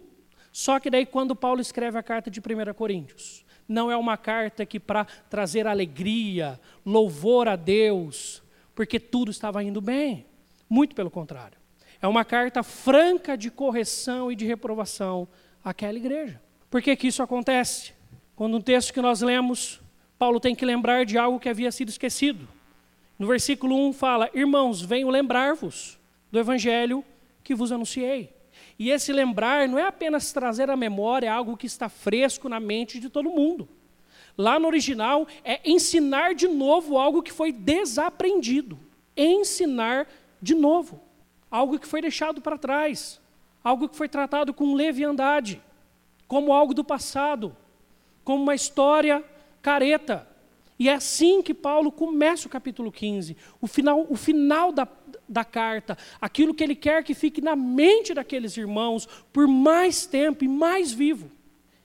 Só 0.51 0.81
que 0.81 0.89
daí, 0.89 1.05
quando 1.05 1.37
Paulo 1.37 1.61
escreve 1.61 1.99
a 1.99 2.03
carta 2.03 2.31
de 2.31 2.41
1 2.41 2.73
Coríntios, 2.75 3.45
não 3.69 3.91
é 3.91 3.97
uma 3.97 4.17
carta 4.17 4.65
que 4.65 4.81
para 4.81 5.05
trazer 5.29 5.67
alegria, 5.67 6.59
louvor 6.85 7.47
a 7.47 7.57
Deus, 7.57 8.43
porque 8.77 9.01
tudo 9.01 9.31
estava 9.33 9.65
indo 9.65 9.81
bem. 9.81 10.27
Muito 10.69 10.95
pelo 10.95 11.11
contrário. 11.11 11.59
É 12.01 12.07
uma 12.07 12.25
carta 12.25 12.63
franca 12.63 13.37
de 13.37 13.51
correção 13.51 14.31
e 14.31 14.37
de 14.37 14.45
reprovação 14.45 15.27
àquela 15.65 15.97
igreja. 15.97 16.41
Por 16.71 16.83
que, 16.83 16.95
que 16.95 17.09
isso 17.09 17.23
acontece? 17.23 17.95
Quando 18.37 18.59
um 18.59 18.61
texto 18.61 18.93
que 18.93 19.01
nós 19.01 19.23
lemos, 19.23 19.81
Paulo 20.19 20.39
tem 20.39 20.55
que 20.55 20.67
lembrar 20.67 21.07
de 21.07 21.17
algo 21.17 21.41
que 21.41 21.49
havia 21.49 21.73
sido 21.73 21.89
esquecido. 21.89 22.47
No 23.19 23.27
versículo 23.27 23.75
1 23.89 23.95
fala: 23.95 24.31
Irmãos, 24.35 24.83
venho 24.83 25.09
lembrar-vos 25.09 25.99
do 26.31 26.39
evangelho 26.39 27.03
que 27.43 27.55
vos 27.55 27.73
anunciei. 27.73 28.35
E 28.79 28.91
esse 28.91 29.11
lembrar 29.11 29.67
não 29.69 29.79
é 29.79 29.87
apenas 29.87 30.33
trazer 30.33 30.69
à 30.69 30.77
memória 30.77 31.33
algo 31.33 31.57
que 31.57 31.67
está 31.67 31.89
fresco 31.89 32.47
na 32.47 32.61
mente 32.61 33.01
de 33.01 33.09
todo 33.09 33.31
mundo. 33.31 33.67
Lá 34.37 34.59
no 34.59 34.67
original 34.67 35.27
é 35.45 35.61
ensinar 35.65 36.35
de 36.35 36.47
novo 36.47 36.99
algo 36.99 37.23
que 37.23 37.33
foi 37.33 37.53
desaprendido. 37.53 38.79
ensinar 39.17 40.07
de 40.43 40.55
novo 40.55 41.01
algo 41.51 41.79
que 41.79 41.87
foi 41.87 42.03
deixado 42.03 42.41
para 42.41 42.59
trás, 42.59 43.21
algo 43.65 43.89
que 43.89 43.97
foi 43.97 44.09
tratado 44.09 44.53
com 44.53 44.75
leviandade, 44.75 45.63
como 46.29 46.53
algo 46.53 46.75
do 46.75 46.85
passado, 46.85 47.57
como 48.25 48.43
uma 48.43 48.55
história 48.55 49.25
careta. 49.63 50.29
E 50.79 50.89
é 50.89 50.95
assim 50.95 51.41
que 51.41 51.55
Paulo 51.55 51.91
começa 51.91 52.47
o 52.47 52.51
capítulo 52.51 52.93
15, 52.93 53.37
o 53.61 53.67
final, 53.67 54.07
o 54.11 54.17
final 54.17 54.71
da, 54.71 54.87
da 55.27 55.45
carta, 55.45 55.97
aquilo 56.21 56.53
que 56.53 56.63
ele 56.63 56.77
quer 56.77 57.03
que 57.03 57.15
fique 57.15 57.41
na 57.41 57.57
mente 57.57 58.13
daqueles 58.13 58.57
irmãos 58.57 59.09
por 59.33 59.49
mais 59.49 60.05
tempo 60.05 60.45
e 60.45 60.49
mais 60.49 60.93
vivo. 60.93 61.31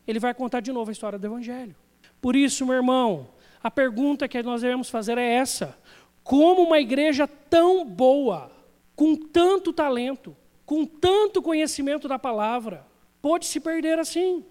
Ele 0.06 0.20
vai 0.20 0.34
contar 0.34 0.60
de 0.60 0.74
novo 0.74 0.90
a 0.90 0.92
história 0.92 1.18
do 1.18 1.26
Evangelho. 1.26 1.76
Por 2.22 2.36
isso, 2.36 2.66
meu 2.66 2.76
irmão, 2.76 3.30
a 3.64 3.72
pergunta 3.72 4.28
que 4.28 4.42
nós 4.44 4.62
devemos 4.62 4.90
fazer 4.90 5.18
é 5.18 5.34
essa: 5.34 5.78
como 6.24 6.62
uma 6.64 6.80
igreja 6.80 7.28
tão 7.28 7.86
boa, 7.86 8.52
com 8.96 9.16
tanto 9.16 9.74
talento, 9.74 10.36
com 10.66 10.86
tanto 10.86 11.42
conhecimento 11.42 12.08
da 12.08 12.20
palavra, 12.20 12.86
pode 13.22 13.46
se 13.46 13.60
perder 13.60 14.00
assim? 14.00 14.46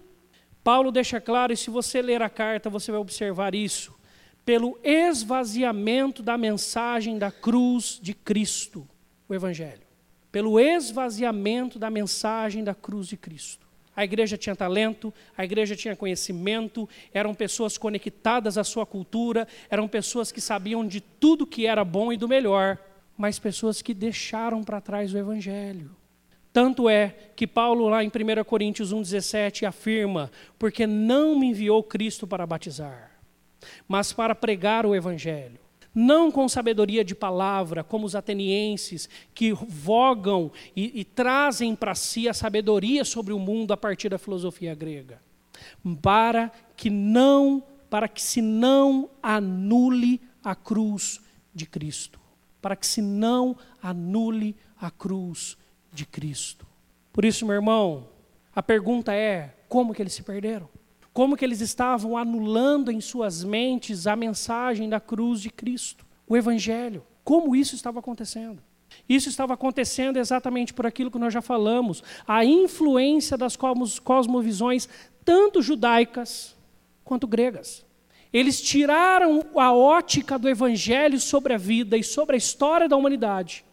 Paulo 0.63 0.91
deixa 0.91 1.19
claro, 1.19 1.51
e 1.53 1.57
se 1.57 1.69
você 1.69 2.01
ler 2.01 2.21
a 2.21 2.29
carta, 2.29 2.69
você 2.69 2.91
vai 2.91 3.01
observar 3.01 3.55
isso, 3.55 3.95
pelo 4.45 4.77
esvaziamento 4.83 6.21
da 6.21 6.37
mensagem 6.37 7.17
da 7.17 7.31
cruz 7.31 7.99
de 8.01 8.13
Cristo, 8.13 8.87
o 9.27 9.33
Evangelho. 9.33 9.81
Pelo 10.31 10.59
esvaziamento 10.59 11.79
da 11.79 11.89
mensagem 11.89 12.63
da 12.63 12.75
cruz 12.75 13.07
de 13.07 13.17
Cristo. 13.17 13.67
A 13.95 14.03
igreja 14.03 14.37
tinha 14.37 14.55
talento, 14.55 15.13
a 15.37 15.43
igreja 15.43 15.75
tinha 15.75 15.95
conhecimento, 15.95 16.87
eram 17.13 17.33
pessoas 17.33 17.77
conectadas 17.77 18.57
à 18.57 18.63
sua 18.63 18.85
cultura, 18.85 19.47
eram 19.69 19.87
pessoas 19.87 20.31
que 20.31 20.39
sabiam 20.39 20.87
de 20.87 21.01
tudo 21.01 21.45
que 21.45 21.67
era 21.67 21.83
bom 21.83 22.11
e 22.11 22.17
do 22.17 22.27
melhor, 22.27 22.77
mas 23.17 23.37
pessoas 23.37 23.81
que 23.81 23.93
deixaram 23.93 24.63
para 24.63 24.81
trás 24.81 25.13
o 25.13 25.17
Evangelho. 25.17 25.91
Tanto 26.51 26.89
é 26.89 27.15
que 27.35 27.47
Paulo, 27.47 27.87
lá 27.87 28.03
em 28.03 28.07
1 28.07 28.43
Coríntios 28.43 28.93
1,17, 28.93 29.65
afirma: 29.65 30.29
Porque 30.59 30.85
não 30.85 31.37
me 31.39 31.47
enviou 31.47 31.81
Cristo 31.81 32.27
para 32.27 32.45
batizar, 32.45 33.11
mas 33.87 34.11
para 34.11 34.35
pregar 34.35 34.85
o 34.85 34.93
Evangelho. 34.95 35.60
Não 35.93 36.31
com 36.31 36.47
sabedoria 36.47 37.03
de 37.03 37.13
palavra, 37.13 37.83
como 37.83 38.05
os 38.05 38.15
atenienses, 38.15 39.09
que 39.33 39.51
vogam 39.51 40.51
e, 40.75 41.01
e 41.01 41.03
trazem 41.03 41.75
para 41.75 41.93
si 41.95 42.29
a 42.29 42.33
sabedoria 42.33 43.03
sobre 43.03 43.33
o 43.33 43.39
mundo 43.39 43.73
a 43.73 43.77
partir 43.77 44.07
da 44.07 44.17
filosofia 44.17 44.73
grega, 44.73 45.21
para 46.01 46.51
que 46.77 46.89
não, 46.89 47.61
para 47.89 48.07
que 48.07 48.21
se 48.21 48.41
não 48.41 49.09
anule 49.21 50.21
a 50.43 50.55
cruz 50.55 51.19
de 51.53 51.65
Cristo, 51.65 52.19
para 52.61 52.75
que 52.75 52.87
se 52.87 53.01
não 53.01 53.57
anule 53.81 54.55
a 54.79 54.89
cruz 54.89 55.57
de 55.91 56.05
Cristo. 56.05 56.65
Por 57.11 57.25
isso, 57.25 57.45
meu 57.45 57.55
irmão, 57.55 58.07
a 58.55 58.63
pergunta 58.63 59.13
é: 59.13 59.55
como 59.67 59.93
que 59.93 60.01
eles 60.01 60.13
se 60.13 60.23
perderam? 60.23 60.69
Como 61.13 61.35
que 61.35 61.43
eles 61.43 61.59
estavam 61.59 62.17
anulando 62.17 62.91
em 62.91 63.01
suas 63.01 63.43
mentes 63.43 64.07
a 64.07 64.15
mensagem 64.15 64.87
da 64.87 64.99
cruz 64.99 65.41
de 65.41 65.49
Cristo, 65.49 66.05
o 66.27 66.37
Evangelho? 66.37 67.03
Como 67.23 67.55
isso 67.55 67.75
estava 67.75 67.99
acontecendo? 67.99 68.61
Isso 69.07 69.29
estava 69.29 69.53
acontecendo 69.53 70.17
exatamente 70.17 70.73
por 70.73 70.85
aquilo 70.85 71.11
que 71.11 71.19
nós 71.19 71.33
já 71.33 71.41
falamos, 71.41 72.03
a 72.27 72.45
influência 72.45 73.37
das 73.37 73.57
cosmovisões, 73.57 74.87
tanto 75.23 75.61
judaicas 75.61 76.55
quanto 77.03 77.27
gregas. 77.27 77.85
Eles 78.33 78.61
tiraram 78.61 79.45
a 79.55 79.73
ótica 79.73 80.39
do 80.39 80.47
Evangelho 80.47 81.19
sobre 81.19 81.53
a 81.53 81.57
vida 81.57 81.97
e 81.97 82.03
sobre 82.03 82.35
a 82.35 82.37
história 82.37 82.87
da 82.87 82.95
humanidade 82.95 83.65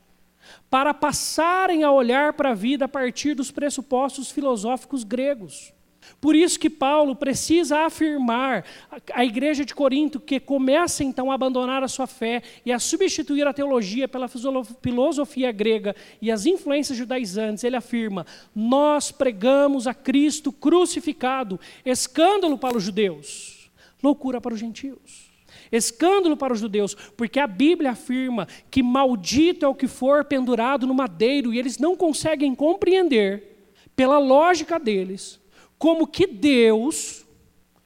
para 0.68 0.92
passarem 0.94 1.84
a 1.84 1.92
olhar 1.92 2.32
para 2.32 2.50
a 2.50 2.54
vida 2.54 2.86
a 2.86 2.88
partir 2.88 3.34
dos 3.34 3.50
pressupostos 3.50 4.30
filosóficos 4.30 5.04
gregos. 5.04 5.72
Por 6.20 6.34
isso 6.34 6.58
que 6.58 6.70
Paulo 6.70 7.14
precisa 7.14 7.80
afirmar 7.80 8.64
à 9.12 9.24
igreja 9.24 9.64
de 9.64 9.74
Corinto 9.74 10.18
que 10.20 10.40
começa 10.40 11.04
então 11.04 11.30
a 11.30 11.34
abandonar 11.34 11.82
a 11.82 11.88
sua 11.88 12.06
fé 12.06 12.42
e 12.64 12.72
a 12.72 12.78
substituir 12.78 13.46
a 13.46 13.52
teologia 13.52 14.08
pela 14.08 14.28
filosofia 14.28 15.52
grega 15.52 15.94
e 16.20 16.30
as 16.30 16.46
influências 16.46 16.98
judaizantes. 16.98 17.64
Ele 17.64 17.76
afirma: 17.76 18.26
Nós 18.54 19.10
pregamos 19.10 19.86
a 19.86 19.94
Cristo 19.94 20.52
crucificado, 20.52 21.58
escândalo 21.84 22.58
para 22.58 22.76
os 22.76 22.82
judeus, 22.82 23.70
loucura 24.02 24.40
para 24.40 24.54
os 24.54 24.60
gentios. 24.60 25.28
Escândalo 25.70 26.36
para 26.36 26.52
os 26.52 26.60
judeus, 26.60 26.94
porque 27.16 27.38
a 27.38 27.46
Bíblia 27.46 27.90
afirma 27.90 28.48
que 28.70 28.82
maldito 28.82 29.64
é 29.64 29.68
o 29.68 29.74
que 29.74 29.86
for 29.86 30.24
pendurado 30.24 30.86
no 30.86 30.94
madeiro, 30.94 31.52
e 31.52 31.58
eles 31.58 31.78
não 31.78 31.94
conseguem 31.94 32.54
compreender, 32.54 33.72
pela 33.94 34.18
lógica 34.18 34.78
deles, 34.78 35.40
como 35.78 36.06
que 36.06 36.26
Deus 36.26 37.24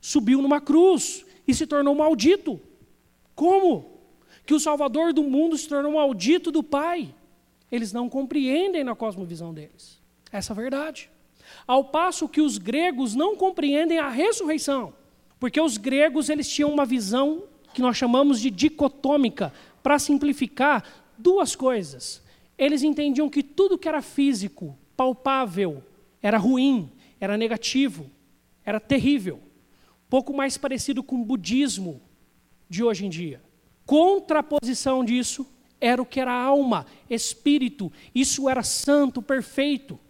subiu 0.01 0.41
numa 0.41 0.61
cruz 0.61 1.25
e 1.47 1.55
se 1.55 1.67
tornou 1.67 1.95
maldito. 1.95 2.61
Como? 3.35 4.01
Que 4.47 4.55
o 4.55 4.61
Salvador 4.61 5.13
do 5.13 5.23
mundo 5.23 5.57
se 5.57 5.69
tornou 5.69 5.93
maldito 5.93 6.51
do 6.51 6.63
Pai. 6.63 7.15
Eles 7.71 7.93
não 7.93 8.09
compreendem 8.09 8.85
na 8.85 8.95
cosmovisão 8.95 9.53
deles. 9.53 10.01
Essa 10.31 10.53
é 10.53 10.57
verdade. 10.57 11.11
Ao 11.67 11.85
passo 11.85 12.29
que 12.29 12.41
os 12.41 12.59
gregos 12.59 13.15
não 13.15 13.37
compreendem 13.37 13.99
a 13.99 14.09
ressurreição, 14.09 14.95
porque 15.39 15.61
os 15.61 15.77
gregos 15.77 16.29
eles 16.29 16.49
tinham 16.49 16.71
uma 16.71 16.87
visão 16.87 17.45
que 17.75 17.83
nós 17.83 17.97
chamamos 17.97 18.41
de 18.41 18.51
dicotômica, 18.51 19.53
para 19.83 19.99
simplificar 19.99 20.85
duas 21.19 21.57
coisas. 21.57 22.23
Eles 22.57 22.83
entendiam 22.83 23.29
que 23.29 23.43
tudo 23.43 23.77
que 23.77 23.89
era 23.89 24.01
físico, 24.01 24.79
palpável, 24.97 25.83
era 26.23 26.39
ruim, 26.39 26.91
era 27.25 27.37
negativo, 27.37 28.11
era 28.65 28.81
terrível. 28.81 29.41
Pouco 30.11 30.35
mais 30.35 30.59
parecido 30.59 31.05
com 31.05 31.23
o 31.23 31.25
budismo 31.25 32.03
de 32.69 32.83
hoje 32.83 33.07
em 33.07 33.09
dia. 33.09 33.41
Contraposição 33.87 35.05
disso 35.05 35.47
era 35.81 36.03
o 36.03 36.07
que 36.07 36.19
era 36.19 36.33
alma, 36.33 36.85
espírito, 37.09 37.93
isso 38.13 38.49
era 38.49 38.65
santo, 38.65 39.23
perfeito. 39.23 40.01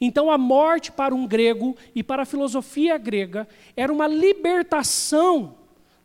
Então 0.00 0.30
a 0.30 0.38
morte 0.38 0.92
para 0.92 1.12
um 1.12 1.26
grego 1.26 1.76
e 1.92 2.04
para 2.04 2.22
a 2.22 2.26
filosofia 2.26 2.96
grega 2.96 3.48
era 3.76 3.92
uma 3.92 4.06
libertação 4.06 5.56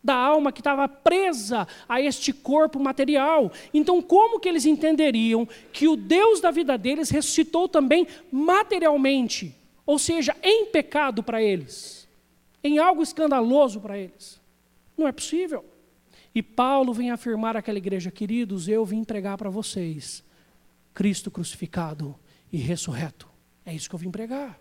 da 0.04 0.16
alma 0.16 0.52
que 0.52 0.62
estava 0.62 0.88
presa 0.88 1.68
a 1.88 2.02
este 2.02 2.34
corpo 2.34 2.80
material. 2.80 3.52
Então, 3.74 4.02
como 4.02 4.40
que 4.40 4.48
eles 4.48 4.66
entenderiam 4.66 5.48
que 5.74 5.88
o 5.88 5.96
Deus 5.96 6.40
da 6.40 6.52
vida 6.52 6.78
deles 6.78 7.10
ressuscitou 7.10 7.68
também 7.68 8.08
materialmente, 8.32 9.56
ou 9.86 10.00
seja, 10.00 10.36
em 10.42 10.66
pecado 10.66 11.22
para 11.22 11.42
eles, 11.42 12.08
em 12.64 12.80
algo 12.80 13.04
escandaloso 13.04 13.80
para 13.80 13.98
eles? 13.98 14.42
Não 14.98 15.08
é 15.08 15.12
possível. 15.12 15.64
E 16.34 16.42
Paulo 16.42 16.94
vem 16.94 17.12
afirmar 17.12 17.56
àquela 17.56 17.78
igreja, 17.78 18.12
queridos, 18.12 18.68
eu 18.68 18.86
vim 18.86 19.04
pregar 19.04 19.38
para 19.38 19.50
vocês 19.50 20.24
Cristo 20.94 21.30
crucificado 21.30 22.16
e 22.52 22.58
ressurreto. 22.58 23.28
É 23.66 23.74
isso 23.74 23.90
que 23.90 23.96
eu 23.96 24.00
vim 24.00 24.12
pregar. 24.12 24.60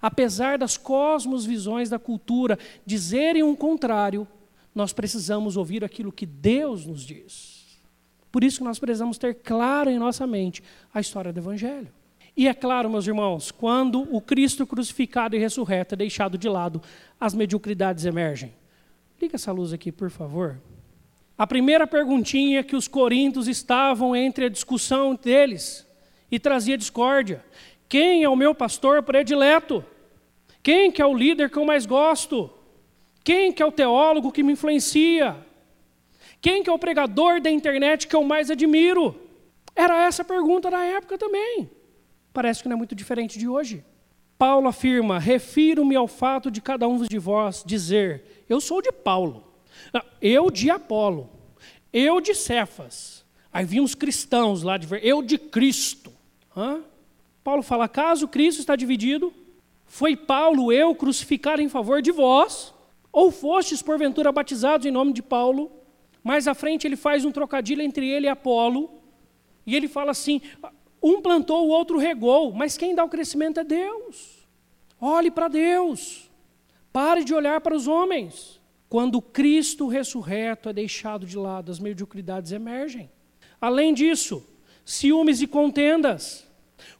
Apesar 0.00 0.58
das 0.58 0.76
cosmos-visões 0.76 1.88
da 1.88 1.98
cultura 1.98 2.58
dizerem 2.84 3.42
um 3.42 3.54
contrário, 3.54 4.26
nós 4.74 4.92
precisamos 4.92 5.56
ouvir 5.56 5.84
aquilo 5.84 6.10
que 6.10 6.26
Deus 6.26 6.84
nos 6.84 7.02
diz. 7.04 7.80
Por 8.30 8.42
isso 8.42 8.58
que 8.58 8.64
nós 8.64 8.78
precisamos 8.78 9.18
ter 9.18 9.34
claro 9.34 9.90
em 9.90 9.98
nossa 9.98 10.26
mente 10.26 10.62
a 10.92 11.00
história 11.00 11.32
do 11.32 11.38
Evangelho. 11.38 11.92
E 12.36 12.48
é 12.48 12.54
claro, 12.54 12.88
meus 12.88 13.06
irmãos, 13.06 13.50
quando 13.50 14.08
o 14.14 14.20
Cristo 14.20 14.66
crucificado 14.66 15.36
e 15.36 15.38
ressurreto 15.38 15.94
é 15.94 15.96
deixado 15.96 16.38
de 16.38 16.48
lado, 16.48 16.80
as 17.20 17.34
mediocridades 17.34 18.04
emergem. 18.04 18.54
Liga 19.20 19.36
essa 19.36 19.52
luz 19.52 19.72
aqui, 19.72 19.92
por 19.92 20.10
favor. 20.10 20.60
A 21.36 21.46
primeira 21.46 21.86
perguntinha 21.86 22.64
que 22.64 22.74
os 22.74 22.88
coríntios 22.88 23.48
estavam 23.48 24.16
entre 24.16 24.46
a 24.46 24.48
discussão 24.48 25.14
deles 25.14 25.86
e 26.30 26.38
trazia 26.38 26.78
discórdia. 26.78 27.44
Quem 27.88 28.22
é 28.22 28.28
o 28.28 28.36
meu 28.36 28.54
pastor 28.54 29.02
predileto? 29.02 29.84
Quem 30.62 30.90
que 30.90 31.02
é 31.02 31.06
o 31.06 31.14
líder 31.14 31.50
que 31.50 31.58
eu 31.58 31.64
mais 31.64 31.84
gosto? 31.84 32.50
Quem 33.22 33.52
que 33.52 33.62
é 33.62 33.66
o 33.66 33.72
teólogo 33.72 34.32
que 34.32 34.42
me 34.42 34.52
influencia? 34.52 35.36
Quem 36.40 36.62
que 36.62 36.70
é 36.70 36.72
o 36.72 36.78
pregador 36.78 37.40
da 37.40 37.50
internet 37.50 38.08
que 38.08 38.16
eu 38.16 38.24
mais 38.24 38.50
admiro? 38.50 39.14
Era 39.76 40.02
essa 40.04 40.22
a 40.22 40.24
pergunta 40.24 40.70
da 40.70 40.82
época 40.82 41.18
também. 41.18 41.70
Parece 42.32 42.62
que 42.62 42.68
não 42.68 42.74
é 42.74 42.78
muito 42.78 42.94
diferente 42.94 43.38
de 43.38 43.46
hoje. 43.46 43.84
Paulo 44.38 44.66
afirma: 44.68 45.18
refiro-me 45.18 45.94
ao 45.94 46.08
fato 46.08 46.50
de 46.50 46.60
cada 46.60 46.88
um 46.88 47.02
de 47.04 47.18
vós 47.18 47.62
dizer, 47.64 48.44
eu 48.48 48.60
sou 48.60 48.82
de 48.82 48.90
Paulo, 48.90 49.44
eu 50.20 50.50
de 50.50 50.70
Apolo, 50.70 51.30
eu 51.92 52.20
de 52.20 52.34
Cefas. 52.34 53.24
Aí 53.52 53.64
vinham 53.64 53.84
os 53.84 53.94
cristãos 53.94 54.62
lá 54.62 54.78
de 54.78 54.86
ver, 54.86 55.04
eu 55.04 55.22
de 55.22 55.38
Cristo. 55.38 56.12
Hã? 56.56 56.80
Paulo 57.44 57.62
fala: 57.62 57.88
caso 57.88 58.26
Cristo 58.26 58.60
está 58.60 58.74
dividido, 58.74 59.32
foi 59.86 60.16
Paulo 60.16 60.72
eu 60.72 60.94
crucificar 60.94 61.60
em 61.60 61.68
favor 61.68 62.00
de 62.00 62.10
vós, 62.10 62.74
ou 63.12 63.30
fostes 63.30 63.82
porventura 63.82 64.32
batizados 64.32 64.86
em 64.86 64.90
nome 64.90 65.12
de 65.12 65.22
Paulo? 65.22 65.70
Mais 66.24 66.48
à 66.48 66.54
frente 66.54 66.86
ele 66.86 66.96
faz 66.96 67.24
um 67.24 67.30
trocadilho 67.30 67.82
entre 67.82 68.08
ele 68.08 68.26
e 68.26 68.28
Apolo, 68.28 68.90
E 69.66 69.76
ele 69.76 69.86
fala 69.86 70.10
assim: 70.10 70.40
um 71.02 71.20
plantou, 71.20 71.66
o 71.66 71.70
outro 71.70 71.98
regou, 71.98 72.52
mas 72.52 72.76
quem 72.76 72.94
dá 72.94 73.04
o 73.04 73.08
crescimento 73.08 73.58
é 73.58 73.64
Deus. 73.64 74.46
Olhe 75.00 75.30
para 75.30 75.48
Deus. 75.48 76.30
Pare 76.92 77.24
de 77.24 77.34
olhar 77.34 77.60
para 77.60 77.74
os 77.74 77.88
homens. 77.88 78.60
Quando 78.88 79.20
Cristo 79.20 79.88
ressurreto 79.88 80.68
é 80.68 80.72
deixado 80.72 81.26
de 81.26 81.36
lado, 81.36 81.72
as 81.72 81.80
mediocridades 81.80 82.52
emergem. 82.52 83.10
Além 83.60 83.94
disso, 83.94 84.46
ciúmes 84.84 85.40
e 85.40 85.46
contendas. 85.46 86.46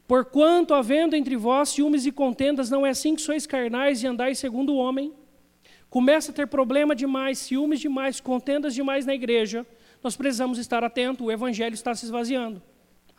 Porquanto, 0.09 0.75
havendo 0.75 1.14
entre 1.14 1.37
vós 1.37 1.68
ciúmes 1.68 2.06
e 2.06 2.11
contendas, 2.11 2.71
não 2.71 2.85
é 2.85 2.90
assim 2.90 3.14
que 3.14 3.23
sois 3.23 3.47
carnais 3.47 4.02
e 4.02 4.06
andais 4.06 4.38
segundo 4.38 4.73
o 4.73 4.76
homem. 4.76 5.12
Começa 5.88 6.32
a 6.32 6.35
ter 6.35 6.47
problema 6.47 6.97
demais, 6.97 7.38
ciúmes 7.38 7.78
demais, 7.78 8.21
contendas 8.21 8.75
demais 8.75 9.04
na 9.04 9.14
igreja. 9.14 9.66
Nós 10.02 10.16
precisamos 10.16 10.59
estar 10.59 10.82
atentos, 10.82 11.26
o 11.26 11.30
evangelho 11.30 11.75
está 11.75 11.94
se 11.94 12.06
esvaziando. 12.06 12.62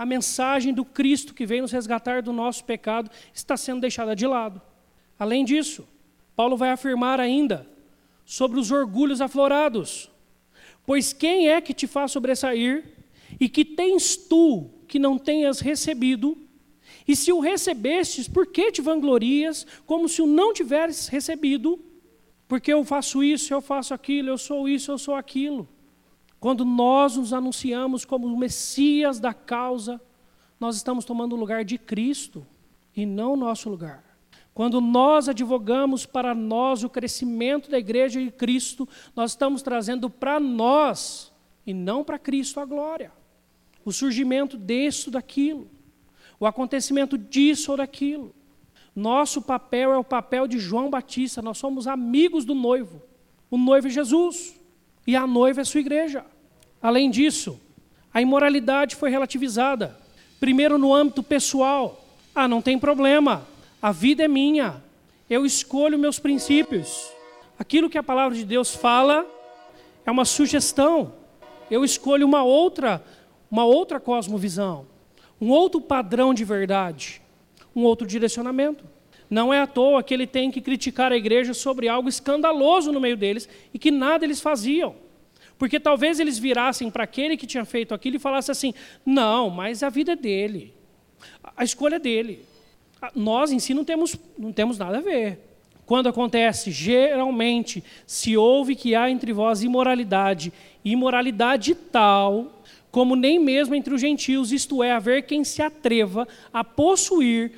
A 0.04 0.06
mensagem 0.06 0.74
do 0.74 0.84
Cristo 0.84 1.34
que 1.34 1.46
veio 1.46 1.62
nos 1.62 1.72
resgatar 1.72 2.22
do 2.22 2.34
nosso 2.34 2.66
pecado 2.66 3.10
está 3.34 3.56
sendo 3.56 3.80
deixada 3.80 4.14
de 4.14 4.28
lado. 4.28 4.62
Além 5.18 5.46
disso, 5.46 5.88
Paulo 6.36 6.58
vai 6.58 6.72
afirmar 6.72 7.22
ainda 7.22 7.66
sobre 8.26 8.60
os 8.60 8.70
orgulhos 8.70 9.22
aflorados. 9.22 10.12
Pois 10.86 11.14
quem 11.14 11.48
é 11.48 11.62
que 11.62 11.74
te 11.74 11.88
faz 11.88 12.12
sobressair 12.12 12.84
e 13.40 13.48
que 13.48 13.64
tens 13.64 14.18
tu 14.18 14.70
que 14.90 15.00
não 15.00 15.18
tenhas 15.18 15.62
recebido? 15.62 16.38
E 17.08 17.16
se 17.16 17.32
o 17.32 17.40
recebestes, 17.40 18.28
por 18.28 18.48
que 18.48 18.74
te 18.74 18.82
vanglorias 18.82 19.66
como 19.86 20.10
se 20.10 20.22
o 20.22 20.28
não 20.28 20.54
tivesses 20.54 21.08
recebido? 21.08 21.80
Porque 22.46 22.74
eu 22.74 22.84
faço 22.84 23.24
isso, 23.24 23.54
eu 23.54 23.62
faço 23.62 23.94
aquilo, 23.94 24.28
eu 24.28 24.38
sou 24.38 24.68
isso, 24.68 24.92
eu 24.92 24.98
sou 24.98 25.16
aquilo. 25.16 25.66
Quando 26.44 26.66
nós 26.66 27.16
nos 27.16 27.32
anunciamos 27.32 28.04
como 28.04 28.28
o 28.28 28.38
Messias 28.38 29.18
da 29.18 29.34
causa, 29.34 30.02
nós 30.60 30.76
estamos 30.76 31.06
tomando 31.06 31.38
o 31.38 31.40
lugar 31.40 31.64
de 31.64 31.78
Cristo 31.78 32.46
e 32.94 33.06
não 33.06 33.32
o 33.32 33.38
nosso 33.38 33.70
lugar. 33.70 34.04
Quando 34.54 34.82
nós 34.82 35.30
advogamos 35.30 36.06
para 36.06 36.36
nós 36.36 36.84
o 36.84 36.90
crescimento 36.90 37.72
da 37.72 37.80
igreja 37.80 38.22
de 38.22 38.30
Cristo, 38.30 38.86
nós 39.16 39.32
estamos 39.32 39.62
trazendo 39.62 40.10
para 40.10 40.38
nós 40.38 41.32
e 41.66 41.74
não 41.74 42.04
para 42.04 42.20
Cristo 42.20 42.60
a 42.60 42.66
glória. 42.66 43.14
O 43.86 43.94
surgimento 43.94 44.58
disso, 44.58 45.10
daquilo, 45.10 45.72
o 46.38 46.46
acontecimento 46.46 47.18
disso 47.18 47.72
ou 47.72 47.78
daquilo. 47.78 48.36
Nosso 48.94 49.42
papel 49.42 49.94
é 49.94 49.98
o 49.98 50.04
papel 50.04 50.46
de 50.46 50.60
João 50.60 50.90
Batista, 50.90 51.42
nós 51.42 51.58
somos 51.58 51.88
amigos 51.88 52.44
do 52.44 52.54
noivo. 52.54 53.02
O 53.50 53.58
noivo 53.58 53.88
é 53.88 53.90
Jesus 53.90 54.60
e 55.08 55.16
a 55.16 55.26
noiva 55.26 55.62
é 55.62 55.64
sua 55.64 55.80
igreja. 55.80 56.26
Além 56.84 57.10
disso, 57.10 57.58
a 58.14 58.22
imoralidade 58.22 58.98
foi 58.98 59.10
relativizada. 59.10 59.98
Primeiro 60.38 60.78
no 60.78 60.94
âmbito 60.94 61.24
pessoal. 61.24 62.06
Ah, 62.36 62.46
não 62.46 62.62
tem 62.62 62.78
problema. 62.78 63.48
A 63.82 63.94
vida 63.94 64.26
é 64.26 64.28
minha. 64.28 64.84
Eu 65.30 65.46
escolho 65.46 65.98
meus 65.98 66.20
princípios. 66.20 67.10
Aquilo 67.58 67.90
que 67.90 67.98
a 67.98 68.04
palavra 68.04 68.38
de 68.38 68.44
Deus 68.44 68.76
fala 68.76 69.26
é 70.06 70.12
uma 70.12 70.26
sugestão. 70.26 71.14
Eu 71.72 71.86
escolho 71.86 72.28
uma 72.28 72.44
outra, 72.44 73.02
uma 73.50 73.64
outra 73.64 73.98
cosmovisão, 73.98 74.86
um 75.40 75.50
outro 75.50 75.80
padrão 75.80 76.34
de 76.34 76.44
verdade, 76.44 77.22
um 77.74 77.84
outro 77.84 78.06
direcionamento. 78.06 78.84
Não 79.30 79.54
é 79.54 79.62
à 79.62 79.66
toa 79.66 80.04
que 80.04 80.14
ele 80.14 80.28
tem 80.28 80.52
que 80.52 80.60
criticar 80.60 81.14
a 81.14 81.18
igreja 81.18 81.54
sobre 81.54 81.88
algo 81.88 82.10
escandaloso 82.10 82.92
no 82.92 83.00
meio 83.00 83.16
deles 83.16 83.48
e 83.74 83.80
que 83.80 83.90
nada 83.90 84.26
eles 84.26 84.42
faziam. 84.42 84.96
Porque 85.64 85.80
talvez 85.80 86.20
eles 86.20 86.38
virassem 86.38 86.92
para 86.92 87.06
aquele 87.06 87.38
que 87.38 87.48
tinha 87.48 87.64
feito 87.64 87.94
aquilo 87.94 88.18
e 88.18 88.20
falassem 88.20 88.52
assim: 88.52 88.74
não, 89.06 89.50
mas 89.50 89.82
a 89.82 89.88
vida 89.88 90.12
é 90.12 90.16
dele, 90.18 90.74
a 91.56 91.64
escolha 91.64 91.96
é 91.96 92.00
dele. 92.00 92.46
Nós 93.16 93.50
em 93.50 93.60
si 93.60 93.74
não 93.74 93.86
temos, 93.86 94.14
não 94.38 94.52
temos 94.52 94.78
nada 94.78 94.98
a 94.98 95.00
ver. 95.00 95.40
Quando 95.86 96.10
acontece, 96.10 96.70
geralmente 96.70 97.82
se 98.06 98.36
ouve 98.36 98.76
que 98.76 98.94
há 98.94 99.10
entre 99.10 99.32
vós 99.32 99.64
imoralidade, 99.64 100.52
imoralidade 100.84 101.76
tal, 101.76 102.62
como 102.92 103.16
nem 103.16 103.40
mesmo 103.40 103.74
entre 103.74 103.94
os 103.94 104.02
gentios, 104.02 104.52
isto 104.52 104.84
é, 104.84 104.92
haver 104.92 105.26
quem 105.26 105.46
se 105.46 105.62
atreva 105.62 106.28
a 106.52 106.62
possuir 106.66 107.54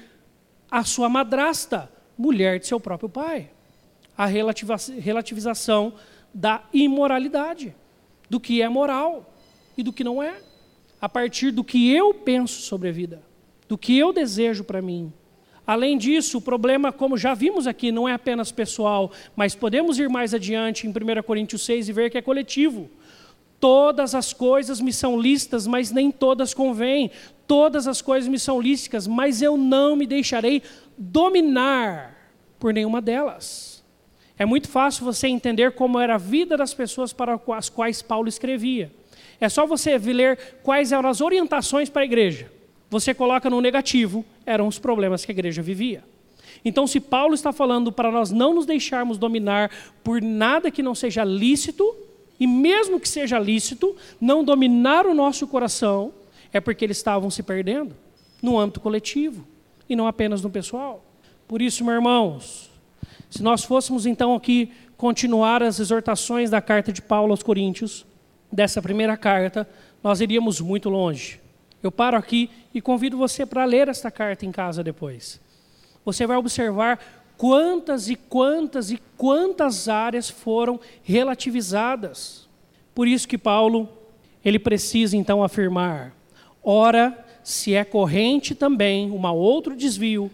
a 0.69 0.83
sua 0.83 1.09
madrasta, 1.09 1.91
mulher 2.15 2.59
de 2.59 2.67
seu 2.67 2.79
próprio 2.79 3.09
pai. 3.09 3.49
A 4.15 4.27
relativização 4.27 5.93
da 6.31 6.61
imoralidade, 6.71 7.73
do 8.29 8.39
que 8.39 8.61
é 8.61 8.69
moral 8.69 9.33
e 9.77 9.83
do 9.83 9.93
que 9.93 10.03
não 10.03 10.21
é, 10.21 10.35
a 10.99 11.09
partir 11.09 11.51
do 11.51 11.63
que 11.63 11.91
eu 11.93 12.13
penso 12.13 12.61
sobre 12.61 12.89
a 12.89 12.91
vida, 12.91 13.21
do 13.67 13.77
que 13.77 13.97
eu 13.97 14.13
desejo 14.13 14.63
para 14.63 14.81
mim. 14.81 15.11
Além 15.67 15.97
disso, 15.97 16.37
o 16.37 16.41
problema, 16.41 16.91
como 16.91 17.17
já 17.17 17.33
vimos 17.33 17.65
aqui, 17.65 17.91
não 17.91 18.07
é 18.07 18.13
apenas 18.13 18.51
pessoal, 18.51 19.11
mas 19.35 19.55
podemos 19.55 19.97
ir 19.97 20.09
mais 20.09 20.33
adiante 20.33 20.85
em 20.85 20.89
1 20.89 21.23
Coríntios 21.23 21.65
6 21.65 21.89
e 21.89 21.93
ver 21.93 22.11
que 22.11 22.17
é 22.17 22.21
coletivo. 22.21 22.89
Todas 23.59 24.13
as 24.13 24.31
coisas 24.31 24.79
me 24.79 24.93
são 24.93 25.19
lícitas, 25.19 25.65
mas 25.65 25.89
nem 25.89 26.11
todas 26.11 26.53
convêm. 26.53 27.09
Todas 27.47 27.87
as 27.87 27.99
coisas 27.99 28.29
me 28.29 28.37
são 28.37 28.61
lícitas, 28.61 29.07
mas 29.07 29.41
eu 29.41 29.57
não 29.57 29.95
me 29.95 30.05
deixarei 30.05 30.61
dominar 30.97 32.15
por 32.59 32.71
nenhuma 32.71 33.01
delas. 33.01 33.74
É 34.37 34.45
muito 34.45 34.67
fácil 34.67 35.05
você 35.05 35.27
entender 35.27 35.71
como 35.71 35.99
era 35.99 36.15
a 36.15 36.17
vida 36.19 36.57
das 36.57 36.73
pessoas 36.73 37.13
para 37.13 37.39
as 37.55 37.69
quais 37.69 38.01
Paulo 38.01 38.27
escrevia. 38.27 38.91
É 39.39 39.49
só 39.49 39.65
você 39.65 39.97
ler 39.97 40.59
quais 40.63 40.91
eram 40.91 41.09
as 41.09 41.21
orientações 41.21 41.89
para 41.89 42.01
a 42.01 42.05
igreja 42.05 42.51
você 42.89 43.13
coloca 43.13 43.49
no 43.49 43.61
negativo, 43.61 44.23
eram 44.45 44.67
os 44.67 44.79
problemas 44.79 45.25
que 45.25 45.31
a 45.31 45.33
igreja 45.33 45.61
vivia. 45.61 46.03
Então, 46.63 46.87
se 46.87 46.99
Paulo 46.99 47.33
está 47.33 47.51
falando 47.51 47.91
para 47.91 48.11
nós 48.11 48.31
não 48.31 48.53
nos 48.53 48.65
deixarmos 48.65 49.17
dominar 49.17 49.69
por 50.03 50.21
nada 50.21 50.71
que 50.71 50.81
não 50.81 50.95
seja 50.95 51.23
lícito, 51.23 51.95
e 52.39 52.47
mesmo 52.47 52.99
que 52.99 53.07
seja 53.07 53.37
lícito, 53.39 53.95
não 54.19 54.43
dominar 54.43 55.05
o 55.05 55.13
nosso 55.13 55.47
coração, 55.47 56.13
é 56.53 56.59
porque 56.59 56.85
eles 56.85 56.97
estavam 56.97 57.29
se 57.29 57.43
perdendo 57.43 57.95
no 58.41 58.57
âmbito 58.57 58.79
coletivo 58.79 59.45
e 59.89 59.95
não 59.95 60.07
apenas 60.07 60.41
no 60.41 60.49
pessoal. 60.49 61.03
Por 61.47 61.61
isso, 61.61 61.83
meus 61.83 61.95
irmãos, 61.95 62.71
se 63.35 63.43
nós 63.43 63.65
fôssemos 63.65 64.05
então 64.05 64.33
aqui 64.33 64.71
continuar 64.95 65.61
as 65.61 65.77
exortações 65.77 66.49
da 66.49 66.61
carta 66.61 66.89
de 66.93 67.01
Paulo 67.01 67.31
aos 67.31 67.43
Coríntios, 67.43 68.05
dessa 68.49 68.81
primeira 68.81 69.17
carta, 69.17 69.67
nós 70.01 70.21
iríamos 70.21 70.61
muito 70.61 70.87
longe. 70.87 71.41
Eu 71.83 71.91
paro 71.91 72.15
aqui 72.15 72.49
e 72.73 72.79
convido 72.79 73.17
você 73.17 73.45
para 73.45 73.65
ler 73.65 73.89
esta 73.89 74.09
carta 74.09 74.45
em 74.45 74.53
casa 74.53 74.81
depois. 74.81 75.41
Você 76.05 76.25
vai 76.25 76.37
observar 76.37 76.97
quantas 77.35 78.07
e 78.07 78.15
quantas 78.15 78.89
e 78.89 79.01
quantas 79.17 79.89
áreas 79.89 80.29
foram 80.29 80.79
relativizadas. 81.03 82.47
Por 82.93 83.05
isso 83.05 83.27
que 83.27 83.37
Paulo, 83.37 83.89
ele 84.45 84.59
precisa 84.59 85.17
então 85.17 85.43
afirmar: 85.43 86.15
ora, 86.63 87.25
se 87.43 87.75
é 87.75 87.83
corrente 87.83 88.55
também 88.55 89.11
uma 89.11 89.33
outro 89.33 89.75
desvio, 89.75 90.31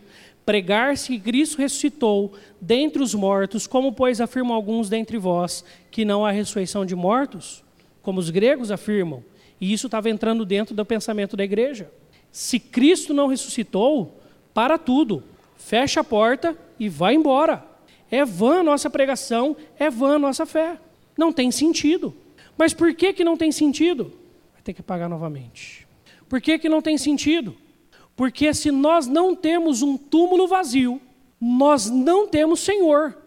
pregar-se 0.52 1.08
que 1.08 1.18
Cristo 1.18 1.60
ressuscitou 1.60 2.34
dentre 2.60 3.02
os 3.02 3.16
mortos, 3.16 3.66
como 3.66 3.94
pois 3.94 4.20
afirmam 4.20 4.54
alguns 4.54 4.90
dentre 4.90 5.18
vós 5.18 5.64
que 5.90 6.04
não 6.04 6.26
há 6.26 6.32
ressurreição 6.32 6.86
de 6.86 6.94
mortos, 6.94 7.64
como 8.02 8.20
os 8.20 8.30
gregos 8.30 8.70
afirmam, 8.70 9.24
e 9.62 9.72
isso 9.72 9.88
estava 9.88 10.10
entrando 10.10 10.44
dentro 10.44 10.76
do 10.76 10.86
pensamento 10.86 11.38
da 11.38 11.46
igreja. 11.46 11.90
Se 12.34 12.60
Cristo 12.60 13.14
não 13.14 13.28
ressuscitou, 13.28 14.20
para 14.54 14.78
tudo, 14.78 15.24
fecha 15.56 16.02
a 16.02 16.04
porta 16.04 16.58
e 16.78 16.90
vai 16.90 17.16
embora. 17.16 17.66
É 18.12 18.26
vã 18.26 18.60
a 18.60 18.64
nossa 18.64 18.90
pregação, 18.90 19.56
é 19.80 19.90
vã 19.90 20.16
a 20.16 20.20
nossa 20.20 20.46
fé. 20.46 20.78
Não 21.18 21.32
tem 21.32 21.50
sentido. 21.50 22.14
Mas 22.58 22.74
por 22.74 22.94
que, 22.94 23.14
que 23.14 23.24
não 23.24 23.38
tem 23.38 23.54
sentido? 23.54 24.12
Vai 24.52 24.62
ter 24.62 24.74
que 24.74 24.84
pagar 24.84 25.08
novamente. 25.08 25.88
Por 26.28 26.42
que, 26.42 26.60
que 26.60 26.68
não 26.68 26.82
tem 26.82 26.98
sentido? 26.98 27.56
Porque 28.22 28.54
se 28.54 28.70
nós 28.70 29.08
não 29.08 29.36
temos 29.36 29.82
um 29.82 29.98
túmulo 29.98 30.46
vazio, 30.48 31.02
nós 31.42 31.90
não 31.90 32.28
temos 32.28 32.60
Senhor. 32.60 33.18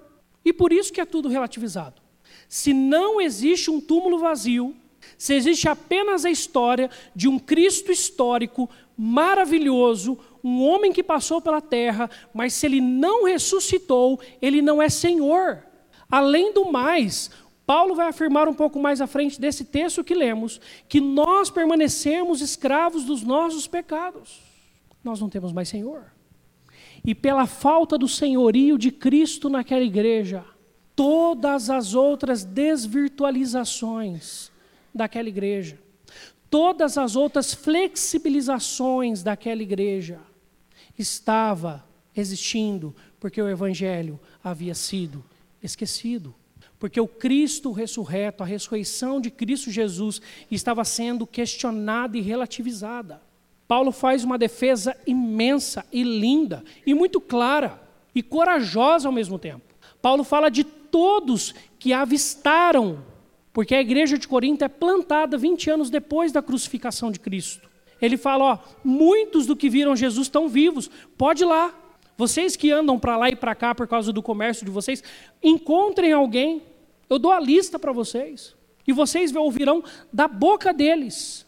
E 0.44 0.52
por 0.52 0.72
isso 0.72 0.92
que 0.92 1.00
é 1.00 1.04
tudo 1.04 1.28
relativizado. 1.28 2.00
Se 2.48 2.72
não 2.72 3.20
existe 3.20 3.72
um 3.72 3.80
túmulo 3.80 4.20
vazio, 4.20 4.72
se 5.18 5.35
existe 5.35 5.68
apenas 5.68 6.24
a 6.24 6.30
história 6.30 6.88
de 7.12 7.26
um 7.26 7.40
Cristo 7.40 7.90
histórico 7.90 8.70
maravilhoso, 8.96 10.16
um 10.44 10.62
homem 10.62 10.92
que 10.92 11.02
passou 11.02 11.40
pela 11.40 11.61
terra, 11.61 12.09
mas 12.33 12.52
se 12.52 12.64
ele 12.64 12.80
não 12.80 13.24
ressuscitou, 13.24 14.20
ele 14.40 14.62
não 14.62 14.80
é 14.80 14.88
Senhor. 14.88 15.64
Além 16.09 16.52
do 16.52 16.70
mais, 16.70 17.33
Paulo 17.66 17.96
vai 17.96 18.07
afirmar 18.07 18.46
um 18.46 18.54
pouco 18.54 18.78
mais 18.78 19.00
à 19.00 19.09
frente 19.09 19.40
desse 19.40 19.64
texto 19.64 20.04
que 20.04 20.14
lemos, 20.14 20.61
que 20.88 21.00
nós 21.00 21.50
permanecemos 21.50 22.40
escravos 22.40 23.02
dos 23.02 23.24
nossos 23.24 23.66
pecados. 23.66 24.43
Nós 25.05 25.21
não 25.21 25.29
temos 25.29 25.53
mais 25.53 25.69
Senhor. 25.69 26.11
E 27.05 27.14
pela 27.14 27.47
falta 27.47 27.99
do 27.99 28.09
senhorio 28.09 28.79
de 28.79 28.90
Cristo 28.90 29.51
naquela 29.51 29.85
igreja, 29.85 30.43
todas 30.97 31.69
as 31.69 31.95
outras 31.95 32.45
desvirtualizações 32.45 34.51
daquela 34.95 35.29
igreja. 35.29 35.79
todas 36.49 36.97
as 36.97 37.17
outras 37.17 37.53
flexibilizações 37.53 39.25
daquela 39.25 39.61
igreja 39.61 40.21
estava 40.97 41.85
existindo 42.14 42.95
porque 43.19 43.43
o 43.43 43.49
evangelho 43.49 44.21
havia 44.43 44.73
sido 44.73 45.25
esquecido. 45.61 46.33
Porque 46.79 47.01
o 47.01 47.09
Cristo 47.09 47.73
ressurreto, 47.73 48.43
a 48.43 48.47
ressurreição 48.47 49.21
de 49.21 49.33
Cristo 49.33 49.71
Jesus 49.71 50.21
estava 50.51 50.85
sendo 50.85 51.27
questionada 51.27 52.17
e 52.17 52.21
relativizada. 52.21 53.21
Paulo 53.66 53.90
faz 53.92 54.24
uma 54.24 54.37
defesa 54.37 54.96
imensa 55.07 55.87
e 55.92 56.03
linda 56.03 56.62
e 56.87 56.94
muito 56.94 57.20
clara 57.20 57.81
e 58.14 58.22
corajosa 58.22 59.09
ao 59.09 59.12
mesmo 59.12 59.38
tempo. 59.38 59.74
Paulo 60.00 60.22
fala 60.22 60.50
de 60.50 60.64
todos 60.64 61.55
que 61.79 61.92
avistaram, 61.92 63.05
porque 63.53 63.74
a 63.74 63.81
igreja 63.81 64.18
de 64.18 64.29
Corinto 64.29 64.64
é 64.64 64.68
plantada 64.68 65.38
20 65.38 65.70
anos 65.70 65.90
depois 65.90 66.31
da 66.31 66.42
crucificação 66.42 67.11
de 67.11 67.18
Cristo. 67.18 67.68
Ele 68.00 68.16
fala: 68.16 68.44
ó, 68.44 68.59
muitos 68.85 69.46
do 69.46 69.57
que 69.57 69.70
viram 69.70 69.96
Jesus 69.96 70.27
estão 70.27 70.48
vivos, 70.48 70.90
pode 71.16 71.42
ir 71.42 71.46
lá. 71.46 71.74
Vocês 72.16 72.55
que 72.55 72.70
andam 72.70 72.98
para 72.98 73.16
lá 73.16 73.29
e 73.29 73.35
para 73.35 73.55
cá 73.55 73.74
por 73.74 73.88
causa 73.88 74.12
do 74.12 74.22
comércio 74.22 74.64
de 74.64 74.70
vocês, 74.70 75.03
encontrem 75.42 76.12
alguém. 76.12 76.62
Eu 77.09 77.18
dou 77.18 77.33
a 77.33 77.40
lista 77.40 77.79
para 77.79 77.92
vocês. 77.92 78.55
E 78.87 78.92
vocês 78.92 79.35
ouvirão 79.35 79.83
da 80.12 80.29
boca 80.29 80.72
deles. 80.72 81.46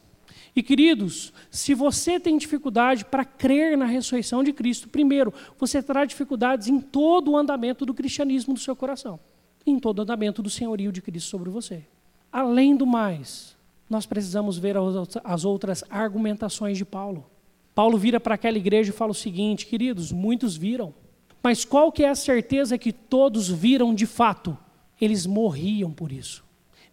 E 0.57 0.63
queridos, 0.63 1.35
se 1.51 1.75
você 1.75 2.19
tem 2.19 2.39
dificuldade 2.39 3.05
para 3.05 3.27
crer 3.27 3.77
na 3.77 3.85
ressurreição 3.85 4.43
de 4.43 4.55
Cristo, 4.55 4.89
primeiro, 4.89 5.31
você 5.59 5.83
terá 5.83 6.07
dificuldades 6.07 6.67
em 6.69 6.81
todo 6.81 7.33
o 7.33 7.37
andamento 7.37 7.85
do 7.85 7.93
cristianismo 7.93 8.55
do 8.55 8.61
seu 8.61 8.75
coração, 8.75 9.21
em 9.67 9.79
todo 9.79 9.99
o 9.99 10.03
andamento 10.03 10.43
do 10.43 10.49
senhorio 10.49 10.91
de 10.91 11.03
Cristo 11.03 11.29
sobre 11.29 11.51
você. 11.51 11.85
Além 12.33 12.75
do 12.75 12.87
mais, 12.87 13.55
nós 13.89 14.07
precisamos 14.07 14.57
ver 14.57 14.77
as 15.23 15.45
outras 15.45 15.85
argumentações 15.91 16.79
de 16.79 16.87
Paulo. 16.87 17.27
Paulo 17.75 17.99
vira 17.99 18.19
para 18.19 18.37
aquela 18.37 18.57
igreja 18.57 18.89
e 18.89 18.97
fala 18.97 19.11
o 19.11 19.15
seguinte, 19.15 19.67
queridos, 19.67 20.11
muitos 20.11 20.57
viram, 20.57 20.95
mas 21.43 21.67
qual 21.67 21.93
que 21.93 22.03
é 22.03 22.09
a 22.09 22.15
certeza 22.15 22.79
que 22.79 22.93
todos 22.93 23.47
viram 23.47 23.95
de 23.95 24.07
fato? 24.07 24.57
Eles 24.99 25.27
morriam 25.27 25.93
por 25.93 26.11
isso. 26.11 26.43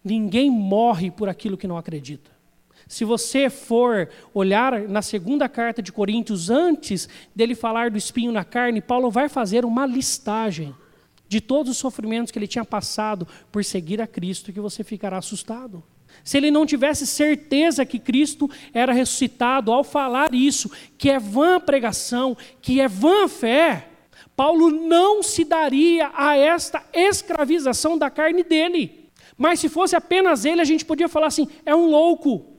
Ninguém 0.04 0.50
morre 0.50 1.10
por 1.10 1.30
aquilo 1.30 1.56
que 1.56 1.66
não 1.66 1.78
acredita. 1.78 2.33
Se 2.94 3.04
você 3.04 3.50
for 3.50 4.08
olhar 4.32 4.82
na 4.82 5.02
segunda 5.02 5.48
carta 5.48 5.82
de 5.82 5.90
Coríntios, 5.90 6.48
antes 6.48 7.08
dele 7.34 7.56
falar 7.56 7.90
do 7.90 7.98
espinho 7.98 8.30
na 8.30 8.44
carne, 8.44 8.80
Paulo 8.80 9.10
vai 9.10 9.28
fazer 9.28 9.64
uma 9.64 9.84
listagem 9.84 10.72
de 11.26 11.40
todos 11.40 11.72
os 11.72 11.76
sofrimentos 11.76 12.30
que 12.30 12.38
ele 12.38 12.46
tinha 12.46 12.64
passado 12.64 13.26
por 13.50 13.64
seguir 13.64 14.00
a 14.00 14.06
Cristo, 14.06 14.52
que 14.52 14.60
você 14.60 14.84
ficará 14.84 15.18
assustado. 15.18 15.82
Se 16.22 16.36
ele 16.36 16.52
não 16.52 16.64
tivesse 16.64 17.04
certeza 17.04 17.84
que 17.84 17.98
Cristo 17.98 18.48
era 18.72 18.92
ressuscitado, 18.92 19.72
ao 19.72 19.82
falar 19.82 20.32
isso, 20.32 20.70
que 20.96 21.10
é 21.10 21.18
vã 21.18 21.58
pregação, 21.58 22.36
que 22.62 22.80
é 22.80 22.86
vã 22.86 23.26
fé, 23.26 23.88
Paulo 24.36 24.70
não 24.70 25.20
se 25.20 25.44
daria 25.44 26.12
a 26.14 26.36
esta 26.36 26.80
escravização 26.92 27.98
da 27.98 28.08
carne 28.08 28.44
dele. 28.44 29.10
Mas 29.36 29.58
se 29.58 29.68
fosse 29.68 29.96
apenas 29.96 30.44
ele, 30.44 30.60
a 30.60 30.64
gente 30.64 30.84
podia 30.84 31.08
falar 31.08 31.26
assim: 31.26 31.48
é 31.66 31.74
um 31.74 31.90
louco. 31.90 32.53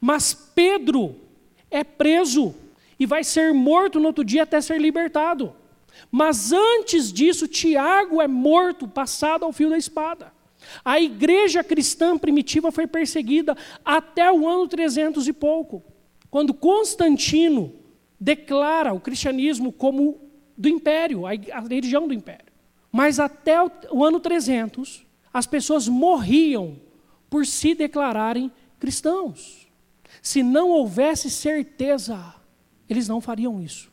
Mas 0.00 0.34
Pedro 0.34 1.16
é 1.70 1.82
preso 1.82 2.54
e 2.98 3.06
vai 3.06 3.24
ser 3.24 3.52
morto 3.52 3.98
no 3.98 4.06
outro 4.06 4.24
dia 4.24 4.44
até 4.44 4.60
ser 4.60 4.80
libertado. 4.80 5.54
Mas 6.10 6.52
antes 6.52 7.12
disso, 7.12 7.48
Tiago 7.48 8.20
é 8.20 8.28
morto, 8.28 8.86
passado 8.88 9.44
ao 9.44 9.52
fio 9.52 9.70
da 9.70 9.78
espada. 9.78 10.32
A 10.84 11.00
igreja 11.00 11.62
cristã 11.62 12.16
primitiva 12.16 12.72
foi 12.72 12.86
perseguida 12.86 13.56
até 13.84 14.32
o 14.32 14.48
ano 14.48 14.66
300 14.66 15.28
e 15.28 15.32
pouco, 15.32 15.82
quando 16.30 16.54
Constantino 16.54 17.74
declara 18.18 18.94
o 18.94 19.00
cristianismo 19.00 19.70
como 19.72 20.20
do 20.56 20.68
império, 20.68 21.26
a 21.26 21.60
religião 21.60 22.08
do 22.08 22.14
império. 22.14 22.52
Mas 22.90 23.18
até 23.18 23.58
o 23.90 24.04
ano 24.04 24.20
300, 24.20 25.04
as 25.32 25.46
pessoas 25.46 25.88
morriam 25.88 26.78
por 27.28 27.44
se 27.44 27.74
declararem 27.74 28.50
cristãos. 28.78 29.63
Se 30.24 30.42
não 30.42 30.70
houvesse 30.70 31.30
certeza, 31.30 32.34
eles 32.88 33.06
não 33.06 33.20
fariam 33.20 33.60
isso. 33.60 33.92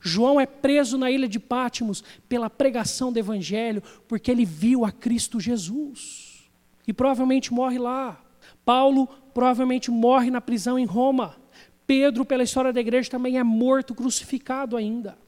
João 0.00 0.40
é 0.40 0.46
preso 0.46 0.96
na 0.96 1.10
ilha 1.10 1.26
de 1.28 1.40
Pátimos 1.40 2.04
pela 2.28 2.48
pregação 2.48 3.12
do 3.12 3.18
Evangelho, 3.18 3.82
porque 4.06 4.30
ele 4.30 4.44
viu 4.44 4.84
a 4.84 4.92
Cristo 4.92 5.40
Jesus. 5.40 6.48
E 6.86 6.92
provavelmente 6.92 7.52
morre 7.52 7.80
lá. 7.80 8.24
Paulo 8.64 9.08
provavelmente 9.34 9.90
morre 9.90 10.30
na 10.30 10.40
prisão 10.40 10.78
em 10.78 10.84
Roma. 10.84 11.36
Pedro, 11.84 12.24
pela 12.24 12.44
história 12.44 12.72
da 12.72 12.80
igreja, 12.80 13.10
também 13.10 13.36
é 13.36 13.42
morto, 13.42 13.92
crucificado 13.92 14.76
ainda. 14.76 15.18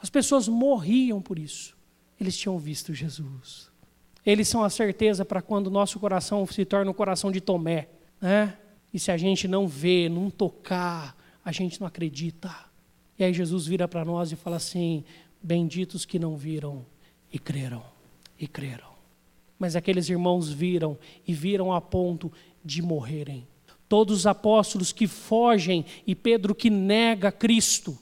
As 0.00 0.08
pessoas 0.08 0.48
morriam 0.48 1.20
por 1.20 1.38
isso. 1.38 1.76
Eles 2.18 2.34
tinham 2.34 2.58
visto 2.58 2.94
Jesus. 2.94 3.70
Eles 4.24 4.48
são 4.48 4.64
a 4.64 4.70
certeza 4.70 5.22
para 5.22 5.42
quando 5.42 5.66
o 5.66 5.70
nosso 5.70 6.00
coração 6.00 6.46
se 6.46 6.64
torna 6.64 6.90
o 6.90 6.94
coração 6.94 7.30
de 7.30 7.42
Tomé. 7.42 7.90
Né? 8.18 8.56
E 8.92 8.98
se 8.98 9.10
a 9.10 9.16
gente 9.16 9.48
não 9.48 9.66
vê, 9.66 10.08
não 10.08 10.30
tocar, 10.30 11.16
a 11.44 11.50
gente 11.50 11.80
não 11.80 11.86
acredita. 11.86 12.54
E 13.18 13.24
aí 13.24 13.32
Jesus 13.32 13.66
vira 13.66 13.88
para 13.88 14.04
nós 14.04 14.32
e 14.32 14.36
fala 14.36 14.56
assim: 14.56 15.04
Benditos 15.42 16.04
que 16.04 16.18
não 16.18 16.36
viram 16.36 16.84
e 17.32 17.38
creram, 17.38 17.82
e 18.38 18.46
creram. 18.46 18.92
Mas 19.58 19.76
aqueles 19.76 20.08
irmãos 20.08 20.50
viram 20.52 20.98
e 21.26 21.32
viram 21.32 21.72
a 21.72 21.80
ponto 21.80 22.32
de 22.64 22.82
morrerem. 22.82 23.46
Todos 23.88 24.18
os 24.18 24.26
apóstolos 24.26 24.92
que 24.92 25.06
fogem 25.06 25.84
e 26.06 26.14
Pedro 26.14 26.54
que 26.54 26.70
nega 26.70 27.30
Cristo 27.30 27.98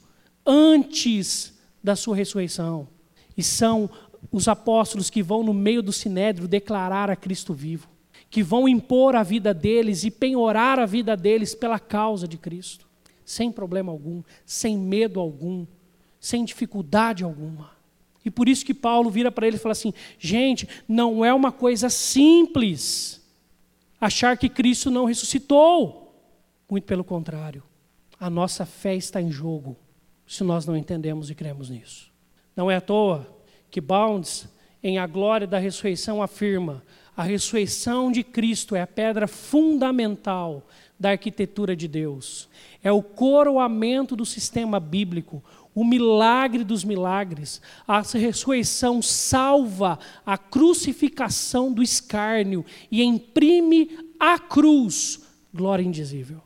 antes 0.46 1.58
da 1.82 1.96
sua 1.96 2.16
ressurreição. 2.16 2.88
E 3.36 3.42
são 3.42 3.90
os 4.30 4.48
apóstolos 4.48 5.10
que 5.10 5.22
vão 5.22 5.42
no 5.42 5.54
meio 5.54 5.82
do 5.82 5.92
sinédrio 5.92 6.48
declarar 6.48 7.10
a 7.10 7.16
Cristo 7.16 7.54
vivo, 7.54 7.88
que 8.30 8.42
vão 8.42 8.68
impor 8.68 9.16
a 9.16 9.22
vida 9.22 9.52
deles 9.52 10.04
e 10.04 10.10
penhorar 10.10 10.78
a 10.78 10.86
vida 10.86 11.16
deles 11.16 11.54
pela 11.54 11.78
causa 11.78 12.28
de 12.28 12.38
Cristo 12.38 12.88
sem 13.30 13.52
problema 13.52 13.92
algum, 13.92 14.24
sem 14.44 14.76
medo 14.76 15.20
algum, 15.20 15.64
sem 16.18 16.44
dificuldade 16.44 17.22
alguma. 17.22 17.70
E 18.24 18.30
por 18.30 18.48
isso 18.48 18.66
que 18.66 18.74
Paulo 18.74 19.08
vira 19.08 19.30
para 19.30 19.46
ele 19.46 19.56
e 19.56 19.58
fala 19.58 19.72
assim: 19.72 19.94
gente, 20.18 20.68
não 20.88 21.24
é 21.24 21.32
uma 21.32 21.52
coisa 21.52 21.88
simples 21.88 23.24
achar 24.00 24.36
que 24.36 24.48
Cristo 24.48 24.90
não 24.90 25.04
ressuscitou. 25.04 26.12
Muito 26.68 26.84
pelo 26.84 27.04
contrário, 27.04 27.62
a 28.18 28.28
nossa 28.28 28.66
fé 28.66 28.96
está 28.96 29.22
em 29.22 29.30
jogo 29.30 29.76
se 30.26 30.42
nós 30.42 30.66
não 30.66 30.76
entendemos 30.76 31.30
e 31.30 31.34
cremos 31.34 31.70
nisso. 31.70 32.10
Não 32.56 32.68
é 32.70 32.76
à 32.76 32.80
toa 32.80 33.26
que 33.70 33.80
Bounds, 33.80 34.48
em 34.82 34.98
A 34.98 35.06
Glória 35.06 35.46
da 35.46 35.58
Ressurreição, 35.58 36.20
afirma: 36.20 36.82
a 37.16 37.22
ressurreição 37.22 38.10
de 38.10 38.22
Cristo 38.22 38.74
é 38.74 38.82
a 38.82 38.86
pedra 38.86 39.26
fundamental 39.26 40.66
da 40.98 41.10
arquitetura 41.10 41.74
de 41.74 41.88
Deus. 41.88 42.48
É 42.82 42.92
o 42.92 43.02
coroamento 43.02 44.14
do 44.14 44.26
sistema 44.26 44.78
bíblico, 44.78 45.42
o 45.74 45.84
milagre 45.84 46.64
dos 46.64 46.84
milagres. 46.84 47.60
A 47.86 48.00
ressurreição 48.00 49.00
salva 49.00 49.98
a 50.24 50.36
crucificação 50.36 51.72
do 51.72 51.82
escárnio 51.82 52.64
e 52.90 53.02
imprime 53.02 53.98
à 54.18 54.38
cruz 54.38 55.20
glória 55.52 55.82
indizível. 55.82 56.40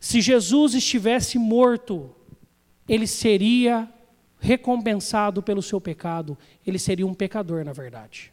Se 0.00 0.20
Jesus 0.20 0.74
estivesse 0.74 1.38
morto, 1.38 2.14
ele 2.88 3.06
seria 3.06 3.88
recompensado 4.38 5.42
pelo 5.42 5.62
seu 5.62 5.80
pecado, 5.80 6.36
ele 6.66 6.78
seria 6.78 7.06
um 7.06 7.14
pecador, 7.14 7.64
na 7.64 7.72
verdade. 7.72 8.32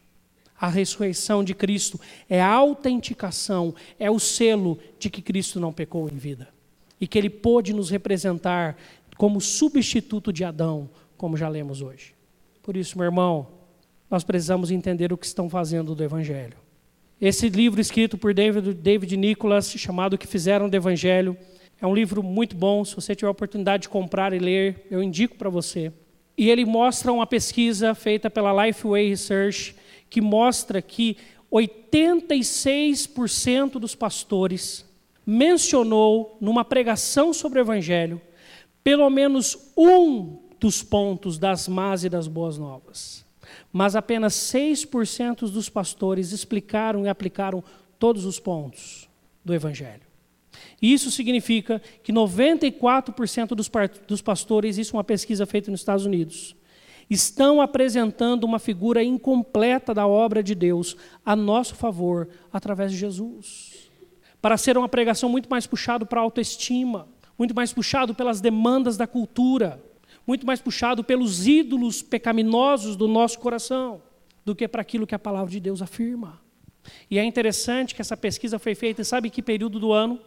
A 0.59 0.67
ressurreição 0.67 1.43
de 1.43 1.53
Cristo 1.53 1.99
é 2.29 2.41
a 2.41 2.51
autenticação, 2.51 3.73
é 3.97 4.11
o 4.11 4.19
selo 4.19 4.77
de 4.99 5.09
que 5.09 5.21
Cristo 5.21 5.59
não 5.59 5.71
pecou 5.71 6.09
em 6.09 6.17
vida. 6.17 6.49
E 6.99 7.07
que 7.07 7.17
ele 7.17 7.29
pôde 7.29 7.73
nos 7.73 7.89
representar 7.89 8.77
como 9.17 9.39
substituto 9.39 10.33
de 10.33 10.43
Adão, 10.43 10.89
como 11.15 11.37
já 11.37 11.47
lemos 11.47 11.81
hoje. 11.81 12.13
Por 12.61 12.75
isso, 12.75 12.97
meu 12.97 13.05
irmão, 13.05 13.47
nós 14.09 14.23
precisamos 14.23 14.69
entender 14.69 15.13
o 15.13 15.17
que 15.17 15.25
estão 15.25 15.49
fazendo 15.49 15.95
do 15.95 16.03
Evangelho. 16.03 16.57
Esse 17.21 17.49
livro 17.49 17.79
escrito 17.79 18.17
por 18.17 18.33
David, 18.33 18.73
David 18.73 19.15
Nicholas, 19.17 19.71
chamado 19.71 20.13
O 20.13 20.17
que 20.17 20.27
Fizeram 20.27 20.69
do 20.69 20.75
Evangelho, 20.75 21.37
é 21.81 21.87
um 21.87 21.93
livro 21.93 22.21
muito 22.21 22.55
bom. 22.55 22.83
Se 22.83 22.95
você 22.95 23.15
tiver 23.15 23.27
a 23.27 23.31
oportunidade 23.31 23.83
de 23.83 23.89
comprar 23.89 24.33
e 24.33 24.39
ler, 24.39 24.85
eu 24.91 25.01
indico 25.01 25.35
para 25.35 25.49
você. 25.49 25.91
E 26.37 26.49
ele 26.49 26.65
mostra 26.65 27.11
uma 27.11 27.27
pesquisa 27.27 27.93
feita 27.93 28.29
pela 28.29 28.65
Lifeway 28.65 29.09
Research, 29.09 29.75
que 30.09 30.21
mostra 30.21 30.81
que 30.81 31.17
86% 31.51 33.79
dos 33.79 33.95
pastores 33.95 34.85
mencionou 35.25 36.37
numa 36.41 36.65
pregação 36.65 37.33
sobre 37.33 37.59
o 37.59 37.61
evangelho 37.61 38.21
pelo 38.83 39.09
menos 39.09 39.71
um 39.77 40.39
dos 40.59 40.81
pontos 40.81 41.37
das 41.37 41.67
más 41.67 42.03
e 42.03 42.09
das 42.09 42.27
boas 42.27 42.57
novas. 42.57 43.25
Mas 43.71 43.95
apenas 43.95 44.33
6% 44.33 45.51
dos 45.51 45.69
pastores 45.69 46.31
explicaram 46.31 47.05
e 47.05 47.09
aplicaram 47.09 47.63
todos 47.97 48.25
os 48.25 48.39
pontos 48.39 49.09
do 49.43 49.53
evangelho. 49.53 50.01
Isso 50.81 51.11
significa 51.11 51.81
que 52.03 52.11
94% 52.11 53.49
dos, 53.49 53.69
dos 54.07 54.21
pastores, 54.21 54.77
isso 54.77 54.95
é 54.95 54.97
uma 54.97 55.03
pesquisa 55.03 55.45
feita 55.45 55.69
nos 55.69 55.81
Estados 55.81 56.05
Unidos, 56.05 56.55
estão 57.09 57.59
apresentando 57.59 58.43
uma 58.43 58.59
figura 58.59 59.03
incompleta 59.03 59.93
da 59.93 60.05
obra 60.05 60.43
de 60.43 60.53
Deus 60.53 60.95
a 61.25 61.35
nosso 61.35 61.75
favor 61.75 62.29
através 62.53 62.91
de 62.91 62.97
Jesus. 62.97 63.89
Para 64.41 64.57
ser 64.57 64.77
uma 64.77 64.87
pregação 64.87 65.27
muito 65.27 65.49
mais 65.49 65.65
puxado 65.65 66.05
para 66.05 66.19
a 66.19 66.23
autoestima, 66.23 67.07
muito 67.37 67.55
mais 67.55 67.73
puxado 67.73 68.13
pelas 68.13 68.39
demandas 68.39 68.95
da 68.95 69.07
cultura, 69.07 69.83
muito 70.25 70.45
mais 70.45 70.61
puxado 70.61 71.03
pelos 71.03 71.47
ídolos 71.47 72.01
pecaminosos 72.01 72.95
do 72.95 73.07
nosso 73.07 73.39
coração, 73.39 74.01
do 74.45 74.55
que 74.55 74.67
para 74.67 74.81
aquilo 74.81 75.07
que 75.07 75.15
a 75.15 75.19
palavra 75.19 75.49
de 75.49 75.59
Deus 75.59 75.81
afirma. 75.81 76.39
E 77.09 77.17
é 77.17 77.23
interessante 77.23 77.95
que 77.95 78.01
essa 78.01 78.15
pesquisa 78.15 78.59
foi 78.59 78.75
feita, 78.75 79.03
sabe 79.03 79.29
que 79.29 79.41
período 79.41 79.79
do 79.79 79.91
ano? 79.91 80.19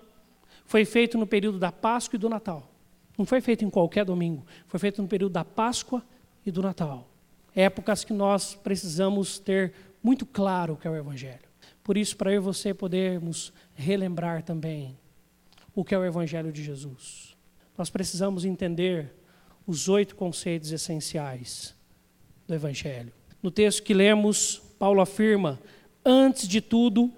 Foi 0.64 0.84
feito 0.84 1.16
no 1.16 1.26
período 1.26 1.58
da 1.58 1.70
Páscoa 1.70 2.16
e 2.16 2.18
do 2.18 2.28
Natal. 2.28 2.68
Não 3.16 3.24
foi 3.24 3.40
feito 3.40 3.64
em 3.64 3.70
qualquer 3.70 4.04
domingo, 4.04 4.44
foi 4.66 4.80
feito 4.80 5.00
no 5.00 5.08
período 5.08 5.32
da 5.32 5.44
Páscoa 5.44 6.02
e 6.44 6.50
do 6.50 6.62
Natal. 6.62 7.08
Épocas 7.54 8.04
que 8.04 8.12
nós 8.12 8.54
precisamos 8.54 9.38
ter 9.38 9.74
muito 10.02 10.24
claro 10.24 10.74
o 10.74 10.76
que 10.76 10.86
é 10.86 10.90
o 10.90 10.96
Evangelho. 10.96 11.52
Por 11.84 11.96
isso, 11.96 12.16
para 12.16 12.32
eu 12.32 12.36
e 12.36 12.44
você 12.44 12.72
podermos 12.72 13.52
relembrar 13.74 14.42
também 14.42 14.96
o 15.74 15.84
que 15.84 15.94
é 15.94 15.98
o 15.98 16.04
Evangelho 16.04 16.52
de 16.52 16.62
Jesus, 16.62 17.36
nós 17.76 17.90
precisamos 17.90 18.44
entender 18.44 19.12
os 19.66 19.88
oito 19.88 20.14
conceitos 20.16 20.70
essenciais 20.70 21.74
do 22.46 22.54
Evangelho. 22.54 23.12
No 23.42 23.50
texto 23.50 23.82
que 23.82 23.94
lemos, 23.94 24.62
Paulo 24.78 25.00
afirma: 25.00 25.58
Antes 26.04 26.46
de 26.46 26.60
tudo, 26.60 27.12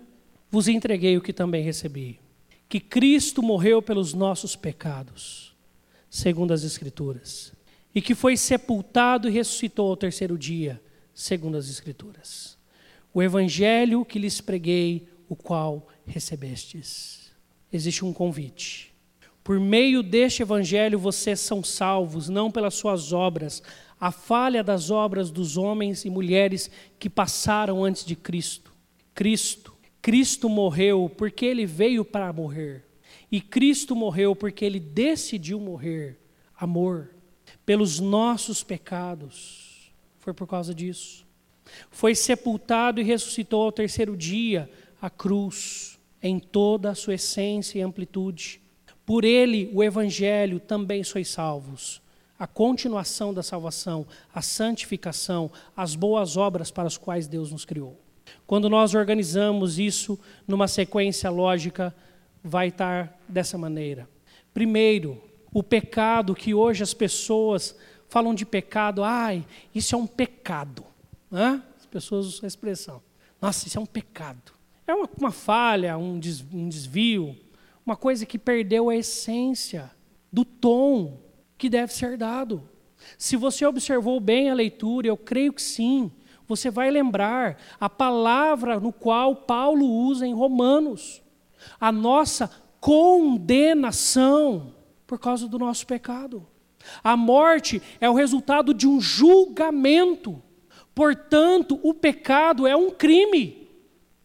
vos 0.51 0.69
entreguei 0.69 1.17
o 1.17 1.23
que 1.23 1.33
também 1.33 1.63
recebi, 1.63 2.21
que 2.69 2.81
Cristo 2.81 3.43
morreu 3.43 3.83
pelos 3.83 4.15
nossos 4.15 4.57
pecados, 4.57 5.55
segundo 6.09 6.53
as 6.53 6.63
Escrituras 6.63 7.53
e 7.95 8.03
que 8.03 8.15
foi 8.15 8.37
sepultado 8.37 9.29
e 9.29 9.33
ressuscitou 9.33 9.91
ao 9.91 9.97
terceiro 9.97 10.37
dia, 10.37 10.83
segundo 11.15 11.57
as 11.57 11.69
Escrituras. 11.69 12.59
O 13.13 13.23
evangelho 13.23 14.05
que 14.05 14.19
lhes 14.19 14.41
preguei, 14.41 15.07
o 15.29 15.37
qual 15.37 15.87
recebestes. 16.05 17.31
Existe 17.73 18.05
um 18.05 18.13
convite. 18.13 18.93
Por 19.45 19.61
meio 19.61 20.03
deste 20.03 20.43
evangelho 20.43 20.99
vocês 20.99 21.39
são 21.39 21.63
salvos, 21.63 22.29
não 22.29 22.51
pelas 22.51 22.75
suas 22.75 23.13
obras, 23.13 23.63
a 24.01 24.11
falha 24.11 24.65
das 24.65 24.91
obras 24.91 25.31
dos 25.31 25.57
homens 25.57 26.05
e 26.05 26.11
mulheres 26.11 26.71
que 26.99 27.09
passaram 27.09 27.85
antes 27.85 28.05
de 28.05 28.17
Cristo. 28.17 28.73
Cristo, 29.15 29.73
Cristo 30.03 30.49
morreu 30.49 31.09
porque 31.17 31.47
ele 31.47 31.67
veio 31.67 32.05
para 32.05 32.33
morrer. 32.33 32.85
E 33.31 33.41
Cristo 33.41 33.95
morreu 33.95 34.35
porque 34.35 34.65
ele 34.65 34.81
decidiu 34.81 35.61
morrer. 35.61 36.19
Amor 36.57 37.14
pelos 37.65 38.01
nossos 38.01 38.63
pecados. 38.63 39.93
Foi 40.19 40.33
por 40.33 40.47
causa 40.47 40.75
disso. 40.75 41.27
Foi 41.91 42.15
sepultado 42.15 43.01
e 43.01 43.05
ressuscitou 43.05 43.63
ao 43.63 43.73
terceiro 43.73 44.17
dia, 44.17 44.71
a 45.01 45.09
cruz, 45.11 45.99
em 46.23 46.39
toda 46.39 46.91
a 46.91 46.95
sua 46.95 47.15
essência 47.15 47.79
e 47.79 47.83
amplitude. 47.83 48.61
Por 49.05 49.25
ele, 49.25 49.71
o 49.73 49.83
Evangelho, 49.83 50.59
também 50.59 51.05
sois 51.05 51.29
salvos. 51.29 52.01
A 52.39 52.47
continuação 52.47 53.33
da 53.33 53.43
salvação, 53.43 54.07
a 54.33 54.43
santificação, 54.43 55.51
as 55.77 55.95
boas 55.95 56.37
obras 56.37 56.71
para 56.71 56.87
as 56.87 56.97
quais 56.97 57.27
Deus 57.27 57.53
nos 57.53 57.65
criou. 57.65 58.01
Quando 58.47 58.69
nós 58.69 58.95
organizamos 58.95 59.79
isso 59.79 60.19
numa 60.47 60.67
sequência 60.67 61.31
lógica, 61.31 61.95
vai 62.43 62.69
estar 62.69 63.19
dessa 63.29 63.57
maneira. 63.57 64.09
Primeiro, 64.53 65.23
o 65.55 65.63
pecado 65.63 66.35
que 66.35 66.53
hoje 66.53 66.83
as 66.83 66.93
pessoas 66.93 67.77
falam 68.09 68.35
de 68.35 68.45
pecado, 68.45 69.05
ai, 69.05 69.47
isso 69.73 69.95
é 69.95 69.99
um 69.99 70.07
pecado. 70.07 70.85
Né? 71.31 71.63
As 71.79 71.87
pessoas 71.87 72.27
usam 72.27 72.41
a 72.43 72.49
expressão. 72.49 73.01
Nossa, 73.41 73.69
isso 73.69 73.79
é 73.79 73.81
um 73.81 73.87
pecado. 73.87 74.53
É 74.85 74.93
uma, 74.93 75.09
uma 75.17 75.31
falha, 75.31 75.97
um, 75.97 76.19
des, 76.19 76.45
um 76.53 76.69
desvio, 76.69 77.37
uma 77.87 77.97
coisa 77.97 78.27
que 78.27 78.37
perdeu 78.37 78.91
a 78.91 78.97
essência 78.97 79.91
do 80.33 80.45
tom 80.45 81.21
que 81.57 81.71
deve 81.71 81.95
ser 81.95 82.19
dado. 82.19 82.69
Se 83.17 83.37
você 83.37 83.65
observou 83.65 84.19
bem 84.19 84.51
a 84.51 84.55
leitura, 84.55 85.07
eu 85.07 85.17
creio 85.17 85.53
que 85.53 85.63
sim, 85.63 86.11
você 86.49 86.69
vai 86.69 86.91
lembrar 86.91 87.59
a 87.79 87.89
palavra 87.89 88.81
no 88.81 88.93
qual 88.93 89.37
Paulo 89.37 89.87
usa 89.87 90.27
em 90.27 90.35
Romanos. 90.35 91.23
A 91.79 91.93
nossa 91.93 92.51
condenação 92.81 94.75
por 95.15 95.21
causa 95.21 95.47
do 95.47 95.61
nosso 95.61 95.87
pecado. 95.87 96.45
A 97.03 97.17
morte 97.17 97.81
é 98.01 98.11
o 98.11 98.15
resultado 98.15 98.75
de 98.75 98.89
um 98.89 99.01
julgamento. 99.01 100.43
Portanto, 100.93 101.79
o 101.85 101.95
pecado 101.95 102.67
é 102.67 102.75
um 102.75 102.91
crime. 102.91 103.69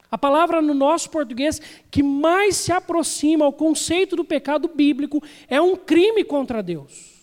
A 0.10 0.18
palavra 0.18 0.64
no 0.64 0.74
nosso 0.74 1.12
português 1.12 1.62
que 1.92 2.02
mais 2.02 2.58
se 2.58 2.72
aproxima 2.72 3.46
ao 3.46 3.54
conceito 3.54 4.16
do 4.16 4.26
pecado 4.26 4.68
bíblico 4.68 5.22
é 5.48 5.62
um 5.62 5.76
crime 5.76 6.24
contra 6.24 6.64
Deus. 6.64 7.22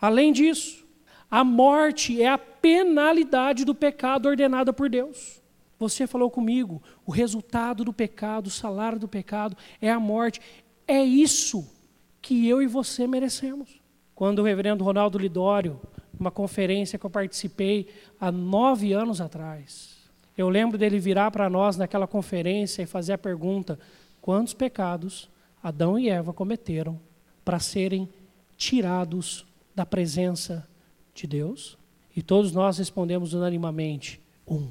Além 0.00 0.32
disso, 0.32 0.82
a 1.30 1.44
morte 1.44 2.22
é 2.22 2.28
a 2.28 2.38
penalidade 2.38 3.66
do 3.66 3.74
pecado 3.74 4.26
ordenada 4.26 4.72
por 4.72 4.88
Deus. 4.88 5.42
Você 5.78 6.06
falou 6.06 6.30
comigo, 6.30 6.82
o 7.04 7.10
resultado 7.10 7.84
do 7.84 7.92
pecado, 7.92 8.46
o 8.46 8.50
salário 8.50 8.98
do 8.98 9.06
pecado 9.06 9.54
é 9.82 9.90
a 9.90 10.00
morte. 10.00 10.40
É 10.88 11.04
isso 11.04 11.78
que 12.20 12.48
eu 12.48 12.62
e 12.62 12.66
você 12.66 13.06
merecemos. 13.06 13.80
Quando 14.14 14.40
o 14.40 14.44
reverendo 14.44 14.84
Ronaldo 14.84 15.18
Lidório, 15.18 15.80
numa 16.18 16.30
conferência 16.30 16.98
que 16.98 17.06
eu 17.06 17.10
participei 17.10 17.88
há 18.20 18.30
nove 18.30 18.92
anos 18.92 19.20
atrás, 19.20 19.96
eu 20.36 20.48
lembro 20.48 20.78
dele 20.78 20.98
virar 20.98 21.30
para 21.30 21.50
nós 21.50 21.76
naquela 21.76 22.06
conferência 22.06 22.82
e 22.82 22.86
fazer 22.86 23.14
a 23.14 23.18
pergunta: 23.18 23.78
quantos 24.20 24.54
pecados 24.54 25.30
Adão 25.62 25.98
e 25.98 26.08
Eva 26.08 26.32
cometeram 26.32 27.00
para 27.44 27.58
serem 27.58 28.08
tirados 28.56 29.46
da 29.74 29.84
presença 29.84 30.66
de 31.14 31.26
Deus? 31.26 31.78
E 32.14 32.22
todos 32.22 32.52
nós 32.52 32.78
respondemos 32.78 33.32
unanimamente: 33.32 34.20
um, 34.46 34.68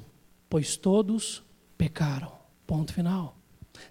pois 0.48 0.76
todos 0.76 1.42
pecaram. 1.76 2.32
Ponto 2.66 2.92
final. 2.92 3.36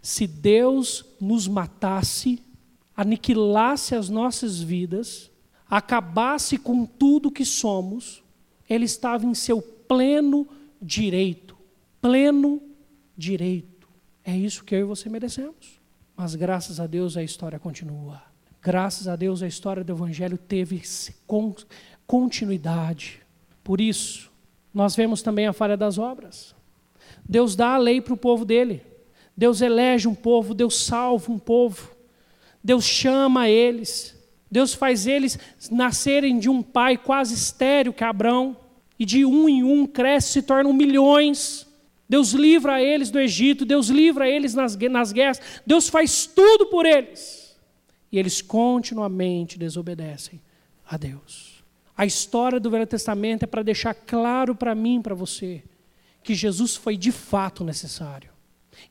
Se 0.02 0.28
Deus 0.28 1.06
nos 1.20 1.48
matasse, 1.48 2.44
aniquilasse 3.00 3.96
as 3.96 4.10
nossas 4.10 4.60
vidas, 4.60 5.32
acabasse 5.70 6.58
com 6.58 6.86
tudo 6.86 7.32
que 7.32 7.46
somos, 7.46 8.22
ele 8.70 8.84
estava 8.84 9.26
em 9.26 9.34
seu 9.34 9.62
pleno 9.62 10.46
direito. 10.82 11.58
Pleno 12.02 12.62
direito. 13.16 13.88
É 14.22 14.36
isso 14.36 14.66
que 14.66 14.76
eu 14.76 14.82
e 14.82 14.84
você 14.84 15.08
merecemos. 15.08 15.80
Mas 16.14 16.36
graças 16.36 16.78
a 16.78 16.88
Deus 16.88 17.16
a 17.16 17.24
história 17.24 17.58
continua. 17.58 18.22
Graças 18.62 19.08
a 19.08 19.16
Deus 19.16 19.42
a 19.42 19.48
história 19.48 19.82
do 19.82 19.94
Evangelho 19.94 20.38
teve 20.38 20.82
continuidade. 22.06 23.22
Por 23.64 23.80
isso, 23.80 24.30
nós 24.74 24.94
vemos 24.94 25.22
também 25.22 25.48
a 25.48 25.54
falha 25.54 25.78
das 25.78 25.98
obras. 25.98 26.54
Deus 27.24 27.56
dá 27.56 27.76
a 27.76 27.78
lei 27.78 28.02
para 28.02 28.14
o 28.14 28.18
povo 28.18 28.44
dele. 28.44 28.82
Deus 29.38 29.62
elege 29.62 30.06
um 30.06 30.16
povo, 30.16 30.54
Deus 30.54 30.84
salva 30.84 31.32
um 31.32 31.40
povo. 31.40 31.98
Deus 32.64 32.86
chama 32.86 33.50
eles. 33.50 34.16
Deus 34.52 34.74
faz 34.74 35.08
eles 35.08 35.38
nascerem 35.72 36.40
de 36.40 36.50
um 36.50 36.62
pai 36.62 36.98
quase 36.98 37.34
estéril 37.34 37.94
que 37.94 38.04
é 38.04 38.08
Abrão, 38.08 38.58
e 38.98 39.06
de 39.06 39.24
um 39.24 39.48
em 39.48 39.64
um 39.64 39.86
cresce, 39.86 40.34
se 40.34 40.42
tornam 40.42 40.74
milhões. 40.74 41.68
Deus 42.08 42.32
livra 42.32 42.82
eles 42.82 43.12
do 43.12 43.20
Egito, 43.20 43.66
Deus 43.66 43.88
livra 43.88 44.28
eles 44.28 44.54
nas, 44.54 44.76
nas 44.76 45.12
guerras, 45.12 45.40
Deus 45.66 45.88
faz 45.88 46.26
tudo 46.26 46.66
por 46.66 46.86
eles. 46.86 47.56
E 48.12 48.18
eles 48.18 48.42
continuamente 48.42 49.58
desobedecem 49.58 50.42
a 50.86 50.98
Deus. 50.98 51.64
A 51.96 52.06
história 52.06 52.60
do 52.60 52.72
Velho 52.72 52.88
Testamento 52.88 53.44
é 53.44 53.48
para 53.48 53.62
deixar 53.62 53.94
claro 53.94 54.56
para 54.56 54.74
mim, 54.74 55.02
para 55.02 55.14
você, 55.14 55.64
que 56.24 56.34
Jesus 56.34 56.76
foi 56.76 56.98
de 56.98 57.12
fato 57.12 57.64
necessário 57.64 58.32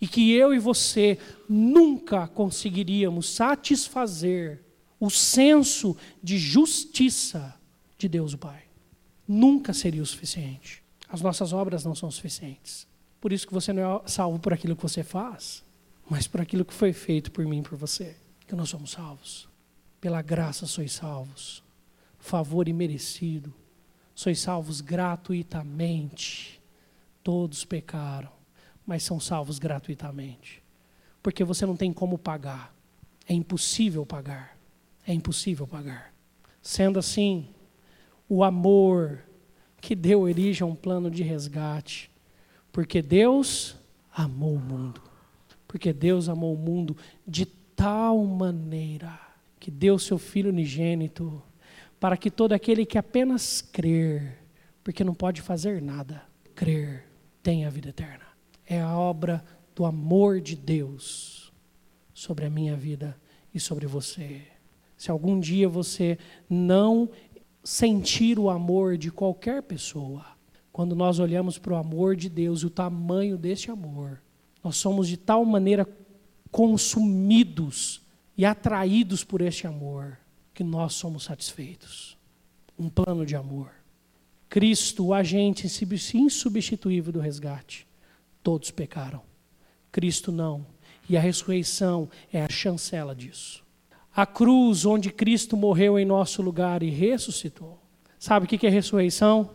e 0.00 0.06
que 0.06 0.32
eu 0.32 0.54
e 0.54 0.58
você 0.58 1.18
nunca 1.48 2.26
conseguiríamos 2.28 3.28
satisfazer 3.28 4.62
o 5.00 5.10
senso 5.10 5.96
de 6.22 6.38
justiça 6.38 7.54
de 7.96 8.08
Deus 8.08 8.32
o 8.34 8.38
Pai. 8.38 8.64
Nunca 9.26 9.72
seria 9.72 10.02
o 10.02 10.06
suficiente. 10.06 10.82
As 11.08 11.20
nossas 11.20 11.52
obras 11.52 11.84
não 11.84 11.94
são 11.94 12.10
suficientes. 12.10 12.86
Por 13.20 13.32
isso 13.32 13.46
que 13.46 13.54
você 13.54 13.72
não 13.72 13.82
é 13.82 14.08
salvo 14.08 14.38
por 14.38 14.52
aquilo 14.52 14.76
que 14.76 14.82
você 14.82 15.02
faz, 15.02 15.64
mas 16.08 16.26
por 16.26 16.40
aquilo 16.40 16.64
que 16.64 16.74
foi 16.74 16.92
feito 16.92 17.30
por 17.30 17.44
mim 17.44 17.60
e 17.60 17.62
por 17.62 17.76
você. 17.76 18.16
Que 18.46 18.54
nós 18.54 18.68
somos 18.68 18.92
salvos. 18.92 19.48
Pela 20.00 20.22
graça 20.22 20.66
sois 20.66 20.92
salvos. 20.92 21.62
Favor 22.18 22.68
imerecido. 22.68 23.52
Sois 24.14 24.40
salvos 24.40 24.80
gratuitamente. 24.80 26.60
Todos 27.22 27.64
pecaram 27.64 28.37
mas 28.88 29.02
são 29.02 29.20
salvos 29.20 29.58
gratuitamente. 29.58 30.62
Porque 31.22 31.44
você 31.44 31.66
não 31.66 31.76
tem 31.76 31.92
como 31.92 32.16
pagar. 32.16 32.74
É 33.28 33.34
impossível 33.34 34.06
pagar. 34.06 34.56
É 35.06 35.12
impossível 35.12 35.66
pagar. 35.66 36.14
Sendo 36.62 36.98
assim, 36.98 37.50
o 38.26 38.42
amor 38.42 39.22
que 39.78 39.94
deu 39.94 40.22
origem 40.22 40.62
a 40.66 40.66
um 40.66 40.74
plano 40.74 41.10
de 41.10 41.22
resgate. 41.22 42.10
Porque 42.72 43.02
Deus 43.02 43.76
amou 44.10 44.54
o 44.54 44.58
mundo. 44.58 45.02
Porque 45.66 45.92
Deus 45.92 46.26
amou 46.26 46.54
o 46.54 46.58
mundo 46.58 46.96
de 47.26 47.44
tal 47.44 48.24
maneira 48.24 49.20
que 49.60 49.70
deu 49.70 49.98
seu 49.98 50.16
Filho 50.16 50.48
unigênito, 50.48 51.42
para 52.00 52.16
que 52.16 52.30
todo 52.30 52.54
aquele 52.54 52.86
que 52.86 52.96
apenas 52.96 53.60
crer, 53.60 54.38
porque 54.82 55.04
não 55.04 55.14
pode 55.14 55.42
fazer 55.42 55.82
nada, 55.82 56.22
crer, 56.54 57.04
tenha 57.42 57.66
a 57.66 57.70
vida 57.70 57.90
eterna. 57.90 58.27
É 58.68 58.80
a 58.80 58.94
obra 58.94 59.42
do 59.74 59.86
amor 59.86 60.42
de 60.42 60.54
Deus 60.54 61.50
sobre 62.12 62.44
a 62.44 62.50
minha 62.50 62.76
vida 62.76 63.18
e 63.54 63.58
sobre 63.58 63.86
você. 63.86 64.42
Se 64.94 65.10
algum 65.10 65.40
dia 65.40 65.66
você 65.66 66.18
não 66.50 67.08
sentir 67.64 68.38
o 68.38 68.50
amor 68.50 68.98
de 68.98 69.10
qualquer 69.10 69.62
pessoa, 69.62 70.26
quando 70.70 70.94
nós 70.94 71.18
olhamos 71.18 71.56
para 71.56 71.72
o 71.72 71.76
amor 71.76 72.14
de 72.14 72.28
Deus 72.28 72.60
e 72.60 72.66
o 72.66 72.70
tamanho 72.70 73.38
desse 73.38 73.70
amor, 73.70 74.20
nós 74.62 74.76
somos 74.76 75.08
de 75.08 75.16
tal 75.16 75.44
maneira 75.46 75.88
consumidos 76.50 78.02
e 78.36 78.44
atraídos 78.44 79.24
por 79.24 79.40
este 79.40 79.66
amor 79.66 80.18
que 80.52 80.62
nós 80.62 80.92
somos 80.92 81.24
satisfeitos. 81.24 82.18
Um 82.78 82.90
plano 82.90 83.24
de 83.24 83.34
amor. 83.34 83.72
Cristo, 84.48 85.06
o 85.06 85.14
agente 85.14 85.66
insubstituível 86.16 87.12
do 87.12 87.20
resgate. 87.20 87.87
Todos 88.48 88.70
pecaram. 88.70 89.20
Cristo 89.92 90.32
não. 90.32 90.64
E 91.06 91.18
a 91.18 91.20
ressurreição 91.20 92.08
é 92.32 92.42
a 92.42 92.48
chancela 92.48 93.14
disso. 93.14 93.62
A 94.16 94.24
cruz 94.24 94.86
onde 94.86 95.10
Cristo 95.10 95.54
morreu 95.54 95.98
em 95.98 96.06
nosso 96.06 96.40
lugar 96.40 96.82
e 96.82 96.88
ressuscitou. 96.88 97.78
Sabe 98.18 98.46
o 98.46 98.48
que 98.48 98.66
é 98.66 98.70
ressurreição? 98.70 99.50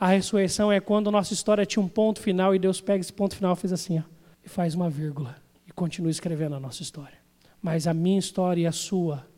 A 0.00 0.06
ressurreição 0.08 0.72
é 0.72 0.80
quando 0.80 1.08
a 1.08 1.12
nossa 1.12 1.34
história 1.34 1.66
tinha 1.66 1.82
um 1.84 1.88
ponto 1.90 2.22
final 2.22 2.54
e 2.54 2.58
Deus 2.58 2.80
pega 2.80 3.02
esse 3.02 3.12
ponto 3.12 3.36
final 3.36 3.52
e 3.52 3.56
faz 3.56 3.70
assim, 3.70 3.98
ó, 3.98 4.02
e 4.42 4.48
faz 4.48 4.74
uma 4.74 4.88
vírgula 4.88 5.36
e 5.66 5.70
continua 5.70 6.10
escrevendo 6.10 6.54
a 6.54 6.60
nossa 6.60 6.80
história. 6.80 7.18
Mas 7.60 7.86
a 7.86 7.92
minha 7.92 8.18
história 8.18 8.62
e 8.62 8.66
a 8.66 8.72
sua, 8.72 9.28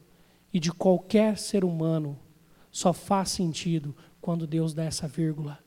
e 0.54 0.60
de 0.60 0.70
qualquer 0.70 1.36
ser 1.36 1.64
humano, 1.64 2.16
só 2.70 2.92
faz 2.92 3.30
sentido 3.30 3.92
quando 4.20 4.46
Deus 4.46 4.72
dá 4.72 4.84
essa 4.84 5.08
vírgula 5.08 5.58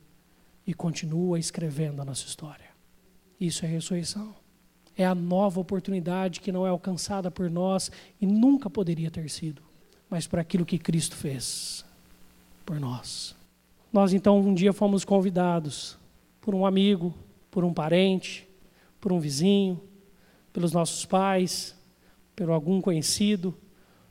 e 0.65 0.73
continua 0.73 1.37
escrevendo 1.37 2.01
a 2.01 2.05
nossa 2.05 2.25
história. 2.25 2.62
Isso 3.39 3.65
é 3.65 3.67
ressurreição. 3.67 4.33
É 4.95 5.05
a 5.05 5.15
nova 5.15 5.59
oportunidade 5.59 6.39
que 6.39 6.51
não 6.51 6.65
é 6.65 6.69
alcançada 6.69 7.31
por 7.31 7.49
nós 7.49 7.91
e 8.21 8.25
nunca 8.25 8.69
poderia 8.69 9.09
ter 9.09 9.29
sido, 9.29 9.61
mas 10.09 10.27
por 10.27 10.39
aquilo 10.39 10.65
que 10.65 10.77
Cristo 10.77 11.15
fez 11.15 11.83
por 12.65 12.79
nós. 12.79 13.35
Nós 13.91 14.13
então 14.13 14.39
um 14.39 14.53
dia 14.53 14.73
fomos 14.73 15.03
convidados 15.03 15.97
por 16.41 16.53
um 16.53 16.65
amigo, 16.65 17.13
por 17.49 17.63
um 17.63 17.73
parente, 17.73 18.47
por 18.99 19.11
um 19.11 19.19
vizinho, 19.19 19.81
pelos 20.51 20.71
nossos 20.71 21.05
pais, 21.05 21.75
por 22.35 22.49
algum 22.49 22.81
conhecido, 22.81 23.55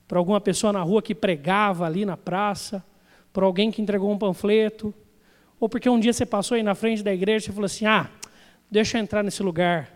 por 0.06 0.18
alguma 0.18 0.40
pessoa 0.40 0.72
na 0.72 0.82
rua 0.82 1.00
que 1.00 1.14
pregava 1.14 1.86
ali 1.86 2.04
na 2.04 2.16
praça, 2.16 2.84
por 3.32 3.42
alguém 3.42 3.70
que 3.70 3.80
entregou 3.80 4.10
um 4.12 4.18
panfleto, 4.18 4.92
ou 5.58 5.68
porque 5.68 5.88
um 5.88 5.98
dia 5.98 6.12
você 6.12 6.26
passou 6.26 6.56
aí 6.56 6.62
na 6.62 6.74
frente 6.74 7.02
da 7.02 7.14
igreja 7.14 7.50
e 7.50 7.52
falou 7.52 7.66
assim: 7.66 7.86
ah, 7.86 8.10
deixa 8.72 8.96
eu 8.96 9.02
entrar 9.02 9.22
nesse 9.22 9.42
lugar, 9.42 9.92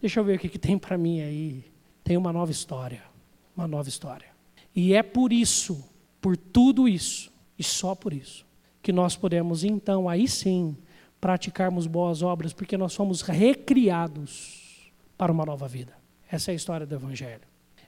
deixa 0.00 0.18
eu 0.18 0.24
ver 0.24 0.36
o 0.36 0.38
que, 0.38 0.48
que 0.48 0.58
tem 0.58 0.78
para 0.78 0.96
mim 0.96 1.20
aí. 1.20 1.64
Tem 2.02 2.16
uma 2.16 2.32
nova 2.32 2.50
história, 2.50 3.02
uma 3.54 3.68
nova 3.68 3.88
história. 3.88 4.28
E 4.74 4.94
é 4.94 5.02
por 5.02 5.30
isso, 5.30 5.84
por 6.22 6.34
tudo 6.36 6.88
isso, 6.88 7.30
e 7.58 7.62
só 7.62 7.94
por 7.94 8.14
isso, 8.14 8.46
que 8.82 8.92
nós 8.92 9.14
podemos 9.14 9.62
então, 9.62 10.08
aí 10.08 10.26
sim, 10.26 10.74
praticarmos 11.20 11.86
boas 11.86 12.22
obras, 12.22 12.54
porque 12.54 12.78
nós 12.78 12.94
somos 12.94 13.20
recriados 13.20 14.90
para 15.18 15.30
uma 15.30 15.44
nova 15.44 15.68
vida. 15.68 15.92
Essa 16.30 16.50
é 16.50 16.52
a 16.52 16.56
história 16.56 16.86
do 16.86 16.94
Evangelho. 16.94 17.42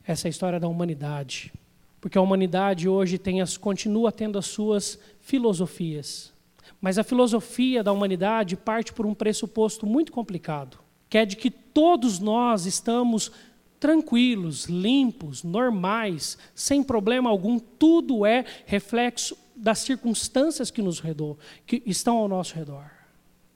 Essa 0.07 0.27
é 0.27 0.29
a 0.29 0.31
história 0.31 0.61
da 0.61 0.69
humanidade. 0.69 1.53
Porque 2.01 2.17
a 2.17 2.21
humanidade 2.21 2.89
hoje 2.89 3.19
tem 3.19 3.41
as, 3.41 3.57
continua 3.57 4.13
tendo 4.13 4.39
as 4.39 4.47
suas 4.47 4.99
filosofias. 5.21 6.33
Mas 6.81 6.99
a 6.99 7.05
filosofia 7.05 7.83
da 7.83 7.93
humanidade 7.93 8.57
parte 8.57 8.93
por 8.93 9.07
um 9.07 9.15
pressuposto 9.15 9.87
muito 9.87 10.13
complicado, 10.13 10.79
que 11.09 11.19
é 11.19 11.25
de 11.25 11.37
que 11.37 11.51
todos 11.51 12.19
nós 12.19 12.67
estamos 12.67 13.31
tranquilos, 13.79 14.65
limpos, 14.65 15.43
normais, 15.43 16.39
sem 16.55 16.83
problema 16.83 17.31
algum, 17.31 17.59
tudo 17.59 18.25
é 18.25 18.45
reflexo 18.65 19.37
das 19.55 19.79
circunstâncias 19.81 20.71
que 20.71 20.83
nos 20.83 21.01
redor, 21.01 21.37
que 21.67 21.83
estão 21.87 22.17
ao 22.17 22.29
nosso 22.29 22.55
redor. 22.55 22.91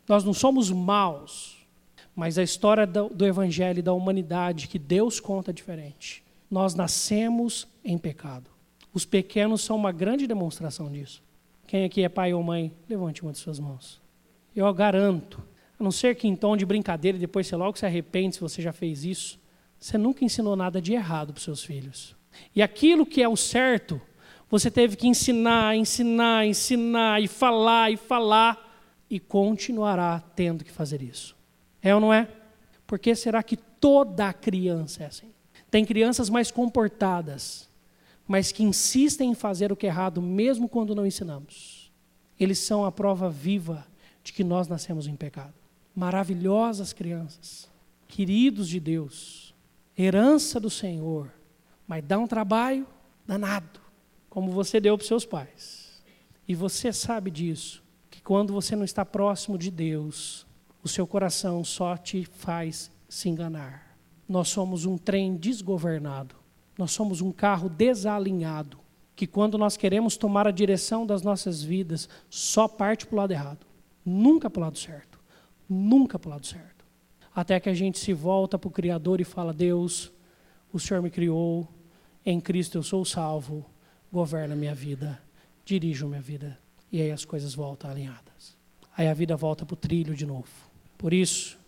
Nós 0.09 0.25
não 0.25 0.33
somos 0.33 0.71
maus, 0.71 1.59
mas 2.15 2.39
a 2.39 2.43
história 2.43 2.87
do, 2.87 3.09
do 3.09 3.27
evangelho 3.27 3.79
e 3.79 3.83
da 3.83 3.93
humanidade 3.93 4.69
que 4.69 4.79
Deus 4.79 5.21
conta 5.21 5.51
é 5.51 5.55
diferente 5.55 6.23
nós 6.51 6.75
nascemos 6.75 7.69
em 7.85 7.97
pecado. 7.97 8.51
Os 8.93 9.05
pequenos 9.05 9.63
são 9.63 9.77
uma 9.77 9.93
grande 9.93 10.27
demonstração 10.27 10.91
disso. 10.91 11.23
Quem 11.71 11.85
aqui 11.85 12.03
é 12.03 12.09
pai 12.09 12.35
ou 12.35 12.43
mãe, 12.43 12.73
levante 12.89 13.23
uma 13.23 13.31
de 13.31 13.39
suas 13.39 13.61
mãos. 13.61 14.03
Eu 14.57 14.75
garanto, 14.75 15.41
a 15.79 15.85
não 15.85 15.93
ser 15.93 16.17
que 16.17 16.27
em 16.27 16.35
tom 16.35 16.57
de 16.57 16.67
brincadeira 16.67 17.17
depois 17.17 17.47
você 17.47 17.55
logo 17.55 17.79
se 17.79 17.87
arrepende 17.87 18.35
se 18.35 18.41
você 18.41 18.61
já 18.61 18.73
fez 18.73 19.05
isso, 19.05 19.39
você 19.79 19.97
nunca 19.97 20.25
ensinou 20.25 20.57
nada 20.57 20.83
de 20.83 20.95
errado 20.95 21.33
para 21.33 21.39
os 21.39 21.45
seus 21.45 21.63
filhos. 21.63 22.17
E 22.57 22.61
aquilo 22.61 23.07
que 23.07 23.23
é 23.23 23.29
o 23.29 23.37
certo, 23.37 24.01
você 24.49 24.69
teve 24.69 24.97
que 24.97 25.07
ensinar, 25.07 25.77
ensinar, 25.77 26.45
ensinar 26.45 27.23
e 27.23 27.29
falar 27.29 27.93
e 27.93 27.97
falar 27.97 28.91
e 29.09 29.21
continuará 29.21 30.21
tendo 30.35 30.65
que 30.65 30.73
fazer 30.73 31.01
isso. 31.01 31.37
É 31.81 31.95
ou 31.95 32.01
não 32.01 32.13
é? 32.13 32.27
Por 32.85 32.99
que 32.99 33.15
será 33.15 33.45
que 33.45 33.57
toda 33.57 34.33
criança 34.33 35.05
é 35.05 35.07
assim? 35.07 35.31
Tem 35.71 35.85
crianças 35.85 36.29
mais 36.29 36.51
comportadas, 36.51 37.70
mas 38.31 38.53
que 38.53 38.63
insistem 38.63 39.33
em 39.33 39.35
fazer 39.35 39.73
o 39.73 39.77
que 39.77 39.87
é 39.87 39.89
errado, 39.89 40.23
mesmo 40.23 40.69
quando 40.69 40.95
não 40.95 41.05
ensinamos. 41.05 41.91
Eles 42.39 42.61
são 42.61 42.85
a 42.85 42.93
prova 42.93 43.29
viva 43.29 43.85
de 44.23 44.33
que 44.33 44.45
nós 44.45 44.69
nascemos 44.69 45.09
em 45.09 45.17
pecado. 45.17 45.55
Maravilhosas 45.97 46.93
crianças, 46.93 47.69
queridos 48.07 48.69
de 48.69 48.79
Deus, 48.79 49.53
herança 49.99 50.61
do 50.61 50.71
Senhor, 50.71 51.29
mas 51.89 52.05
dá 52.05 52.21
um 52.21 52.29
trabalho 52.29 52.87
danado, 53.27 53.81
como 54.29 54.53
você 54.53 54.79
deu 54.79 54.97
para 54.97 55.03
os 55.03 55.09
seus 55.09 55.27
pais. 55.27 56.01
E 56.47 56.55
você 56.55 56.93
sabe 56.93 57.33
disso, 57.33 57.83
que 58.09 58.23
quando 58.23 58.53
você 58.53 58.77
não 58.77 58.85
está 58.85 59.05
próximo 59.05 59.59
de 59.59 59.73
Deus, 59.73 60.47
o 60.85 60.89
seu 60.89 61.05
coração 61.05 61.65
só 61.65 61.97
te 61.97 62.25
faz 62.25 62.93
se 63.09 63.29
enganar 63.29 63.91
nós 64.31 64.49
somos 64.49 64.85
um 64.85 64.97
trem 64.97 65.37
desgovernado, 65.37 66.37
nós 66.81 66.93
somos 66.93 67.21
um 67.21 67.31
carro 67.31 67.69
desalinhado, 67.69 68.79
que 69.15 69.27
quando 69.27 69.59
nós 69.59 69.77
queremos 69.77 70.17
tomar 70.17 70.47
a 70.47 70.51
direção 70.51 71.05
das 71.05 71.21
nossas 71.21 71.63
vidas, 71.63 72.09
só 72.31 72.67
parte 72.67 73.07
para 73.07 73.15
o 73.15 73.19
lado 73.19 73.33
errado, 73.33 73.67
nunca 74.03 74.49
para 74.49 74.61
o 74.61 74.65
lado 74.65 74.79
certo, 74.79 75.21
nunca 75.69 76.19
para 76.19 76.29
o 76.29 76.31
lado 76.33 76.47
certo. 76.47 76.87
Até 77.35 77.61
que 77.61 77.69
a 77.69 77.75
gente 77.75 77.99
se 77.99 78.15
volta 78.15 78.59
para 78.59 78.69
o 78.69 78.71
Criador 78.71 79.21
e 79.21 79.25
fala: 79.25 79.53
Deus, 79.53 80.11
o 80.73 80.81
Senhor 80.81 81.03
me 81.03 81.11
criou, 81.11 81.69
em 82.25 82.41
Cristo 82.41 82.79
eu 82.79 82.83
sou 82.83 83.05
salvo, 83.05 83.67
governa 84.11 84.57
minha 84.57 84.75
vida, 84.75 85.21
dirija 85.67 86.07
minha 86.07 86.23
vida. 86.23 86.59
E 86.91 87.03
aí 87.03 87.13
as 87.13 87.27
coisas 87.27 87.55
voltam 87.55 87.91
alinhadas. 87.91 88.57
Aí 88.97 89.07
a 89.07 89.13
vida 89.13 89.37
volta 89.37 89.67
para 89.67 89.75
o 89.75 89.77
trilho 89.77 90.15
de 90.15 90.25
novo. 90.25 90.49
Por 90.97 91.13
isso, 91.13 91.59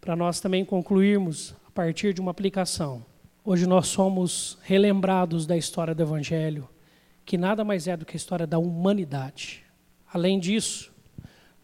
para 0.00 0.14
nós 0.14 0.40
também 0.40 0.64
concluirmos 0.64 1.52
a 1.66 1.70
partir 1.72 2.14
de 2.14 2.20
uma 2.20 2.30
aplicação. 2.30 3.04
Hoje 3.44 3.66
nós 3.66 3.88
somos 3.88 4.56
relembrados 4.62 5.46
da 5.46 5.56
história 5.56 5.92
do 5.92 6.00
Evangelho, 6.00 6.68
que 7.24 7.36
nada 7.36 7.64
mais 7.64 7.88
é 7.88 7.96
do 7.96 8.06
que 8.06 8.14
a 8.14 8.16
história 8.16 8.46
da 8.46 8.56
humanidade. 8.56 9.64
Além 10.06 10.38
disso, 10.38 10.92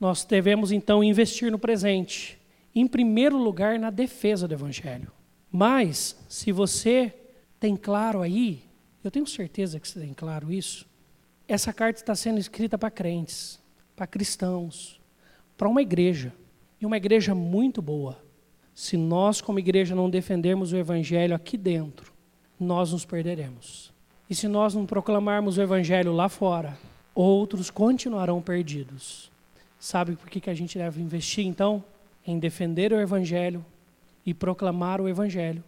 nós 0.01 0.25
devemos 0.25 0.73
então 0.73 1.05
investir 1.05 1.53
no 1.53 1.59
presente, 1.59 2.37
em 2.75 2.85
primeiro 2.85 3.39
lugar 3.39 3.79
na 3.79 3.91
defesa 3.91 4.49
do 4.49 4.55
Evangelho. 4.55 5.13
Mas, 5.53 6.19
se 6.29 6.51
você 6.51 7.15
tem 7.61 7.77
claro 7.77 8.23
aí, 8.23 8.65
eu 9.05 9.11
tenho 9.11 9.27
certeza 9.27 9.79
que 9.79 9.87
você 9.87 10.01
tem 10.01 10.13
claro 10.13 10.53
isso, 10.53 10.85
essa 11.47 11.73
carta 11.73 12.01
está 12.01 12.15
sendo 12.17 12.41
escrita 12.41 12.77
para 12.77 12.91
crentes, 12.91 13.61
para 13.95 14.05
cristãos, 14.05 15.01
para 15.57 15.69
uma 15.69 15.81
igreja, 15.81 16.33
e 16.81 16.87
uma 16.87 16.97
igreja 16.97 17.37
muito 17.37 17.81
boa 17.81 18.28
se 18.79 18.97
nós, 18.97 19.41
como 19.41 19.59
igreja, 19.59 19.93
não 19.93 20.09
defendermos 20.09 20.73
o 20.73 20.77
Evangelho 20.77 21.35
aqui 21.35 21.57
dentro, 21.57 22.13
nós 22.61 22.93
nos 22.93 23.05
perderemos. 23.05 23.93
E 24.31 24.37
se 24.37 24.47
nós 24.47 24.73
não 24.73 24.87
proclamarmos 24.87 25.59
o 25.59 25.61
Evangelho 25.61 26.13
lá 26.13 26.29
fora, 26.29 26.79
outros 27.13 27.71
continuarão 27.71 28.41
perdidos. 28.41 29.33
Sabe 29.81 30.15
por 30.15 30.31
que, 30.31 30.41
que 30.41 30.49
a 30.49 30.55
gente 30.55 30.79
deve 30.79 31.03
investir, 31.03 31.45
então? 31.45 31.83
Em 32.25 32.39
defender 32.39 32.93
o 32.93 33.01
Evangelho 33.01 33.67
e 34.25 34.33
proclamar 34.33 35.01
o 35.01 35.09
Evangelho. 35.09 35.65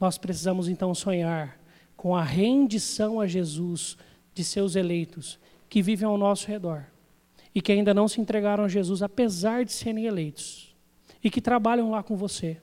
Nós 0.00 0.16
precisamos, 0.16 0.70
então, 0.70 0.94
sonhar 0.94 1.60
com 1.98 2.16
a 2.16 2.22
rendição 2.24 3.20
a 3.20 3.26
Jesus 3.26 3.98
de 4.34 4.42
seus 4.42 4.74
eleitos 4.74 5.38
que 5.68 5.82
vivem 5.82 6.08
ao 6.08 6.16
nosso 6.16 6.48
redor 6.48 6.86
e 7.54 7.60
que 7.60 7.72
ainda 7.72 7.92
não 7.92 8.08
se 8.08 8.22
entregaram 8.22 8.64
a 8.64 8.68
Jesus, 8.68 9.02
apesar 9.02 9.66
de 9.66 9.72
serem 9.74 10.06
eleitos, 10.06 10.67
e 11.22 11.30
que 11.30 11.40
trabalham 11.40 11.90
lá 11.90 12.02
com 12.02 12.16
você, 12.16 12.60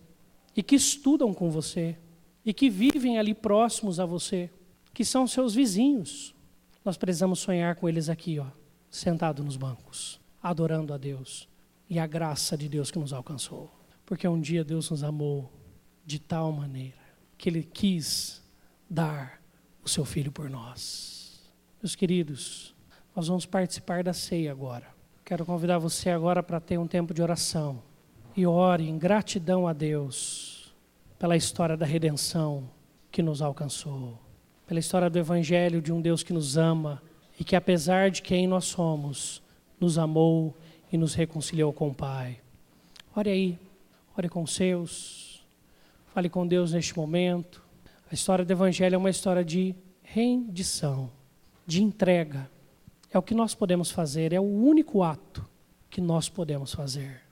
e 0.55 0.63
que 0.63 0.75
estudam 0.75 1.33
com 1.33 1.49
você, 1.49 1.97
e 2.45 2.53
que 2.53 2.69
vivem 2.69 3.17
ali 3.17 3.33
próximos 3.33 3.99
a 3.99 4.05
você, 4.05 4.49
que 4.93 5.03
são 5.03 5.27
seus 5.27 5.53
vizinhos. 5.55 6.33
Nós 6.83 6.97
precisamos 6.97 7.39
sonhar 7.39 7.75
com 7.75 7.89
eles 7.89 8.07
aqui, 8.07 8.39
ó, 8.39 8.45
sentado 8.89 9.43
nos 9.43 9.57
bancos, 9.57 10.19
adorando 10.41 10.93
a 10.93 10.97
Deus 10.97 11.49
e 11.89 11.99
a 11.99 12.07
graça 12.07 12.55
de 12.55 12.69
Deus 12.69 12.91
que 12.91 12.99
nos 12.99 13.11
alcançou. 13.11 13.71
Porque 14.05 14.27
um 14.27 14.39
dia 14.39 14.63
Deus 14.63 14.89
nos 14.89 15.03
amou 15.03 15.51
de 16.05 16.19
tal 16.19 16.51
maneira 16.51 17.03
que 17.37 17.49
Ele 17.49 17.63
quis 17.63 18.41
dar 18.89 19.41
o 19.83 19.89
seu 19.89 20.05
Filho 20.05 20.31
por 20.31 20.49
nós. 20.49 21.43
Meus 21.81 21.95
queridos, 21.95 22.75
nós 23.15 23.27
vamos 23.27 23.45
participar 23.45 24.03
da 24.03 24.13
ceia 24.13 24.51
agora. 24.51 24.87
Quero 25.23 25.45
convidar 25.45 25.79
você 25.79 26.09
agora 26.09 26.43
para 26.43 26.59
ter 26.59 26.77
um 26.77 26.87
tempo 26.87 27.13
de 27.13 27.21
oração. 27.21 27.81
E 28.38 28.45
ore 28.45 28.89
em 28.89 28.97
gratidão 28.97 29.65
a 29.65 29.71
Deus 29.71 30.75
pela 31.17 31.38
história 31.38 31.77
da 31.77 31.86
redenção 31.86 32.69
que 33.09 33.23
nos 33.23 33.41
alcançou, 33.41 34.19
pela 34.67 34.79
história 34.79 35.09
do 35.09 35.17
Evangelho 35.17 35.81
de 35.81 35.93
um 35.93 36.01
Deus 36.01 36.21
que 36.21 36.33
nos 36.33 36.57
ama 36.57 37.01
e 37.39 37.45
que, 37.45 37.55
apesar 37.55 38.11
de 38.11 38.21
quem 38.21 38.45
nós 38.45 38.65
somos, 38.65 39.41
nos 39.79 39.97
amou 39.97 40.53
e 40.91 40.97
nos 40.97 41.13
reconciliou 41.13 41.71
com 41.71 41.88
o 41.88 41.95
Pai. 41.95 42.41
Ore 43.15 43.29
aí, 43.29 43.59
ore 44.17 44.27
com 44.27 44.43
os 44.43 44.53
seus, 44.53 45.45
fale 46.13 46.27
com 46.27 46.45
Deus 46.45 46.73
neste 46.73 46.97
momento. 46.97 47.63
A 48.11 48.13
história 48.13 48.43
do 48.43 48.51
Evangelho 48.51 48.95
é 48.95 48.97
uma 48.97 49.09
história 49.09 49.45
de 49.45 49.73
rendição, 50.03 51.09
de 51.65 51.81
entrega. 51.81 52.51
É 53.09 53.17
o 53.17 53.23
que 53.23 53.33
nós 53.33 53.55
podemos 53.55 53.91
fazer, 53.91 54.33
é 54.33 54.39
o 54.39 54.43
único 54.43 55.03
ato 55.03 55.47
que 55.89 56.01
nós 56.01 56.27
podemos 56.27 56.73
fazer. 56.73 57.24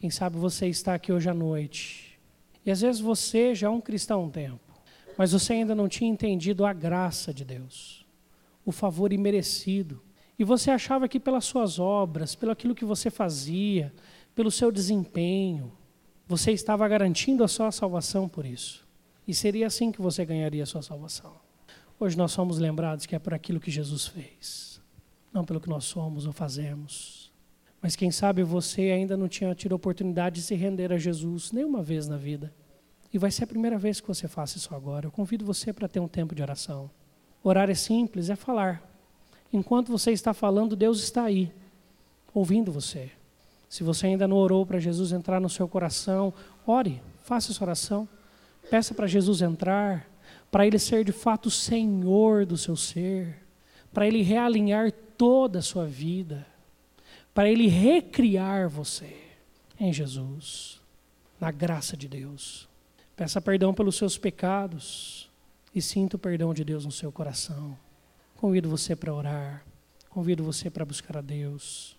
Quem 0.00 0.10
sabe 0.10 0.36
você 0.36 0.66
está 0.66 0.94
aqui 0.94 1.12
hoje 1.12 1.30
à 1.30 1.34
noite, 1.34 2.18
e 2.66 2.70
às 2.72 2.80
vezes 2.80 3.00
você 3.00 3.54
já 3.54 3.68
é 3.68 3.70
um 3.70 3.80
cristão 3.80 4.20
há 4.20 4.24
um 4.24 4.30
tempo, 4.30 4.80
mas 5.16 5.30
você 5.30 5.52
ainda 5.52 5.74
não 5.74 5.88
tinha 5.88 6.10
entendido 6.10 6.64
a 6.66 6.72
graça 6.72 7.32
de 7.32 7.44
Deus, 7.44 8.04
o 8.64 8.72
favor 8.72 9.12
imerecido 9.12 10.02
e 10.40 10.44
você 10.44 10.70
achava 10.70 11.06
que 11.06 11.20
pelas 11.20 11.44
suas 11.44 11.78
obras, 11.78 12.34
pelo 12.34 12.50
aquilo 12.50 12.74
que 12.74 12.82
você 12.82 13.10
fazia, 13.10 13.92
pelo 14.34 14.50
seu 14.50 14.72
desempenho, 14.72 15.70
você 16.26 16.50
estava 16.50 16.88
garantindo 16.88 17.44
a 17.44 17.48
sua 17.48 17.70
salvação 17.70 18.26
por 18.26 18.46
isso. 18.46 18.88
E 19.28 19.34
seria 19.34 19.66
assim 19.66 19.92
que 19.92 20.00
você 20.00 20.24
ganharia 20.24 20.62
a 20.62 20.66
sua 20.66 20.80
salvação. 20.80 21.36
Hoje 21.98 22.16
nós 22.16 22.32
somos 22.32 22.58
lembrados 22.58 23.04
que 23.04 23.14
é 23.14 23.18
por 23.18 23.34
aquilo 23.34 23.60
que 23.60 23.70
Jesus 23.70 24.06
fez, 24.06 24.80
não 25.30 25.44
pelo 25.44 25.60
que 25.60 25.68
nós 25.68 25.84
somos 25.84 26.24
ou 26.24 26.32
fazemos. 26.32 27.19
Mas 27.82 27.96
quem 27.96 28.10
sabe 28.10 28.42
você 28.42 28.82
ainda 28.90 29.16
não 29.16 29.28
tinha 29.28 29.54
tido 29.54 29.72
a 29.72 29.76
oportunidade 29.76 30.36
de 30.36 30.42
se 30.42 30.54
render 30.54 30.92
a 30.92 30.98
Jesus 30.98 31.50
nenhuma 31.50 31.82
vez 31.82 32.06
na 32.06 32.16
vida. 32.16 32.52
E 33.12 33.18
vai 33.18 33.30
ser 33.30 33.44
a 33.44 33.46
primeira 33.46 33.78
vez 33.78 34.00
que 34.00 34.06
você 34.06 34.28
faça 34.28 34.58
isso 34.58 34.74
agora. 34.74 35.06
Eu 35.06 35.10
convido 35.10 35.44
você 35.44 35.72
para 35.72 35.88
ter 35.88 35.98
um 35.98 36.08
tempo 36.08 36.34
de 36.34 36.42
oração. 36.42 36.90
Orar 37.42 37.70
é 37.70 37.74
simples, 37.74 38.28
é 38.28 38.36
falar. 38.36 38.82
Enquanto 39.52 39.90
você 39.90 40.12
está 40.12 40.32
falando, 40.32 40.76
Deus 40.76 41.02
está 41.02 41.24
aí, 41.24 41.52
ouvindo 42.32 42.70
você. 42.70 43.10
Se 43.68 43.82
você 43.82 44.08
ainda 44.08 44.28
não 44.28 44.36
orou 44.36 44.64
para 44.66 44.78
Jesus 44.78 45.12
entrar 45.12 45.40
no 45.40 45.48
seu 45.48 45.66
coração, 45.66 46.32
ore, 46.66 47.02
faça 47.22 47.50
essa 47.50 47.64
oração. 47.64 48.08
Peça 48.68 48.94
para 48.94 49.06
Jesus 49.06 49.42
entrar, 49.42 50.08
para 50.50 50.66
Ele 50.66 50.78
ser 50.78 51.04
de 51.04 51.12
fato 51.12 51.50
Senhor 51.50 52.44
do 52.44 52.56
seu 52.56 52.76
ser, 52.76 53.42
para 53.92 54.06
Ele 54.06 54.22
realinhar 54.22 54.92
toda 55.16 55.58
a 55.58 55.62
sua 55.62 55.86
vida, 55.86 56.46
para 57.40 57.48
Ele 57.48 57.68
recriar 57.68 58.68
você 58.68 59.16
em 59.78 59.90
Jesus, 59.90 60.78
na 61.40 61.50
graça 61.50 61.96
de 61.96 62.06
Deus. 62.06 62.68
Peça 63.16 63.40
perdão 63.40 63.72
pelos 63.72 63.96
seus 63.96 64.18
pecados 64.18 65.30
e 65.74 65.80
sinta 65.80 66.16
o 66.16 66.18
perdão 66.18 66.52
de 66.52 66.62
Deus 66.62 66.84
no 66.84 66.92
seu 66.92 67.10
coração. 67.10 67.78
Convido 68.36 68.68
você 68.68 68.94
para 68.94 69.14
orar, 69.14 69.64
convido 70.10 70.44
você 70.44 70.68
para 70.68 70.84
buscar 70.84 71.16
a 71.16 71.22
Deus. 71.22 71.96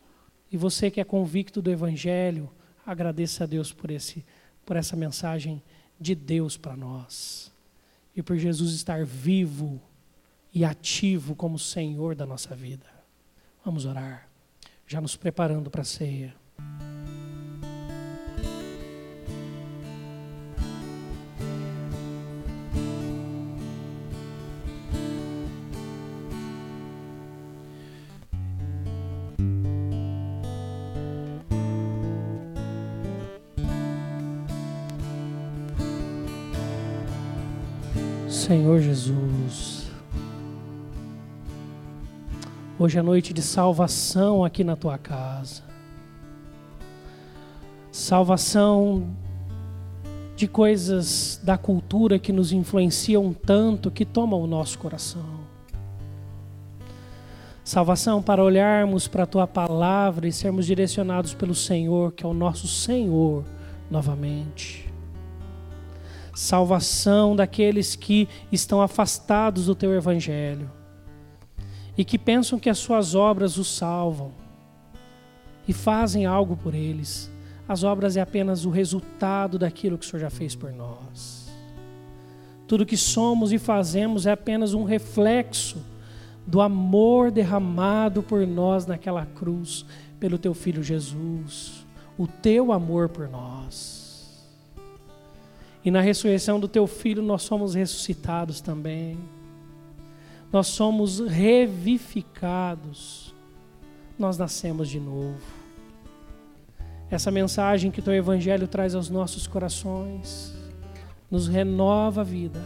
E 0.52 0.58
você 0.58 0.92
que 0.92 1.02
é 1.02 1.04
convicto 1.04 1.60
do 1.60 1.72
Evangelho, 1.72 2.48
agradeça 2.86 3.46
a 3.46 3.48
Deus 3.48 3.74
por, 3.74 3.90
esse, 3.90 4.24
por 4.64 4.76
essa 4.76 4.96
mensagem 4.96 5.60
de 6.00 6.14
Deus 6.14 6.56
para 6.56 6.78
nós. 6.78 7.52
E 8.16 8.22
por 8.22 8.38
Jesus 8.38 8.74
estar 8.76 9.04
vivo 9.04 9.82
e 10.54 10.64
ativo 10.64 11.34
como 11.34 11.58
Senhor 11.58 12.14
da 12.14 12.28
nossa 12.28 12.56
vida. 12.56 12.86
Vamos 13.66 13.86
orar, 13.86 14.31
já 14.92 15.00
nos 15.00 15.16
preparando 15.16 15.72
para 15.72 15.84
a 15.84 15.86
ceia. 15.86 16.36
Senhor 38.28 38.82
Jesus. 38.82 39.81
Hoje 42.84 42.98
é 42.98 43.02
noite 43.04 43.32
de 43.32 43.44
salvação 43.44 44.44
aqui 44.44 44.64
na 44.64 44.76
tua 44.76 44.98
casa. 44.98 45.62
Salvação 47.92 49.08
de 50.36 50.48
coisas 50.48 51.40
da 51.44 51.60
cultura 51.60 52.18
que 52.18 52.34
nos 52.34 52.52
influenciam 52.52 53.34
tanto, 53.34 53.92
que 53.92 54.04
tomam 54.04 54.42
o 54.42 54.48
nosso 54.48 54.80
coração. 54.80 55.42
Salvação 57.64 58.20
para 58.20 58.44
olharmos 58.44 59.08
para 59.08 59.26
a 59.26 59.28
tua 59.28 59.46
palavra 59.46 60.28
e 60.28 60.32
sermos 60.32 60.66
direcionados 60.66 61.36
pelo 61.36 61.54
Senhor, 61.54 62.14
que 62.14 62.26
é 62.26 62.28
o 62.28 62.34
nosso 62.34 62.68
Senhor, 62.68 63.46
novamente 63.92 64.92
salvação 66.34 67.36
daqueles 67.36 67.96
que 67.96 68.28
estão 68.52 68.82
afastados 68.82 69.68
do 69.68 69.76
teu 69.76 69.94
evangelho 69.94 70.81
e 71.98 72.06
que 72.06 72.18
pensam 72.18 72.60
que 72.60 72.70
as 72.70 72.78
suas 72.78 73.16
obras 73.16 73.58
os 73.58 73.68
salvam 73.68 74.32
e 75.68 75.74
fazem 75.74 76.26
algo 76.26 76.56
por 76.56 76.74
eles. 76.74 77.30
As 77.68 77.84
obras 77.84 78.18
é 78.18 78.22
apenas 78.22 78.66
o 78.66 78.70
resultado 78.70 79.58
daquilo 79.58 79.98
que 79.98 80.06
o 80.06 80.10
Senhor 80.10 80.22
já 80.22 80.30
fez 80.30 80.56
por 80.56 80.72
nós. 80.74 81.50
Tudo 82.68 82.86
que 82.86 82.98
somos 82.98 83.52
e 83.52 83.58
fazemos 83.58 84.26
é 84.26 84.32
apenas 84.32 84.74
um 84.74 84.84
reflexo 84.84 85.84
do 86.46 86.62
amor 86.62 87.30
derramado 87.32 88.24
por 88.24 88.46
nós 88.48 88.86
naquela 88.86 89.26
cruz, 89.26 89.86
pelo 90.20 90.38
teu 90.38 90.54
filho 90.54 90.84
Jesus, 90.84 91.86
o 92.18 92.28
teu 92.28 92.72
amor 92.72 93.10
por 93.10 93.30
nós. 93.30 94.46
E 95.84 95.90
na 95.90 96.02
ressurreição 96.02 96.60
do 96.60 96.68
teu 96.68 96.86
filho 96.88 97.22
nós 97.22 97.42
somos 97.42 97.74
ressuscitados 97.74 98.62
também. 98.62 99.18
Nós 100.52 100.68
somos 100.68 101.20
revificados. 101.20 103.34
Nós 104.18 104.38
nascemos 104.38 104.90
de 104.90 105.00
novo. 105.00 105.40
Essa 107.10 107.32
mensagem 107.32 107.92
que 107.92 108.02
teu 108.02 108.14
evangelho 108.14 108.68
traz 108.68 108.96
aos 108.96 109.10
nossos 109.10 109.48
corações 109.48 110.54
nos 111.30 111.48
renova 111.48 112.22
a 112.22 112.24
vida 112.24 112.62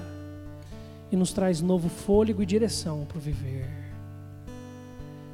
e 1.12 1.16
nos 1.16 1.32
traz 1.32 1.62
novo 1.62 1.90
fôlego 1.90 2.42
e 2.42 2.46
direção 2.46 3.06
para 3.06 3.18
o 3.18 3.22
viver. 3.22 3.70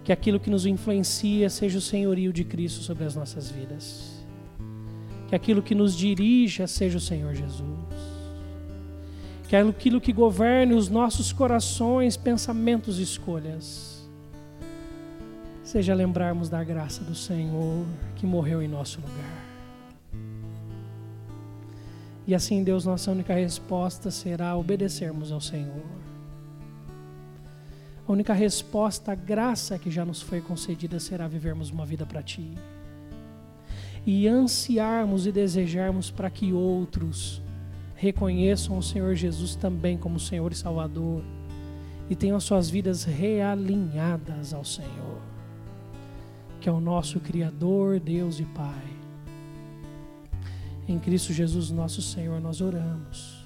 Que 0.03 0.11
aquilo 0.11 0.39
que 0.39 0.49
nos 0.49 0.65
influencia 0.65 1.49
seja 1.49 1.77
o 1.77 1.81
senhorio 1.81 2.33
de 2.33 2.43
Cristo 2.43 2.83
sobre 2.83 3.05
as 3.05 3.15
nossas 3.15 3.49
vidas 3.49 4.21
que 5.31 5.35
aquilo 5.35 5.63
que 5.63 5.73
nos 5.73 5.95
dirija 5.95 6.67
seja 6.67 6.97
o 6.97 7.01
Senhor 7.01 7.33
Jesus. 7.33 8.10
Que 9.51 9.57
aquilo 9.57 9.99
que 9.99 10.13
governe 10.13 10.73
os 10.73 10.87
nossos 10.87 11.33
corações, 11.33 12.15
pensamentos 12.15 12.99
e 12.99 13.03
escolhas, 13.03 14.09
seja 15.61 15.93
lembrarmos 15.93 16.47
da 16.47 16.63
graça 16.63 17.03
do 17.03 17.13
Senhor 17.13 17.85
que 18.15 18.25
morreu 18.25 18.63
em 18.63 18.67
nosso 18.69 19.01
lugar. 19.01 19.43
E 22.25 22.33
assim, 22.33 22.63
Deus, 22.63 22.85
nossa 22.85 23.11
única 23.11 23.33
resposta 23.33 24.09
será 24.09 24.55
obedecermos 24.55 25.33
ao 25.33 25.41
Senhor. 25.41 25.83
A 28.07 28.09
única 28.09 28.33
resposta 28.33 29.11
à 29.11 29.15
graça 29.15 29.77
que 29.77 29.91
já 29.91 30.05
nos 30.05 30.21
foi 30.21 30.39
concedida 30.39 30.97
será 30.97 31.27
vivermos 31.27 31.69
uma 31.71 31.85
vida 31.85 32.05
para 32.05 32.23
Ti 32.23 32.53
e 34.05 34.29
ansiarmos 34.29 35.27
e 35.27 35.31
desejarmos 35.33 36.09
para 36.09 36.29
que 36.29 36.53
outros 36.53 37.41
reconheçam 38.01 38.79
o 38.79 38.81
Senhor 38.81 39.13
Jesus 39.13 39.55
também 39.55 39.95
como 39.95 40.19
Senhor 40.19 40.51
e 40.51 40.55
Salvador 40.55 41.21
e 42.09 42.15
tenham 42.15 42.35
as 42.35 42.43
suas 42.43 42.67
vidas 42.67 43.03
realinhadas 43.03 44.55
ao 44.55 44.65
Senhor, 44.65 45.21
que 46.59 46.67
é 46.67 46.71
o 46.71 46.79
nosso 46.79 47.19
Criador, 47.19 47.99
Deus 47.99 48.39
e 48.39 48.43
Pai. 48.43 48.83
Em 50.87 50.97
Cristo 50.97 51.31
Jesus, 51.31 51.69
nosso 51.69 52.01
Senhor, 52.01 52.41
nós 52.41 52.59
oramos. 52.59 53.45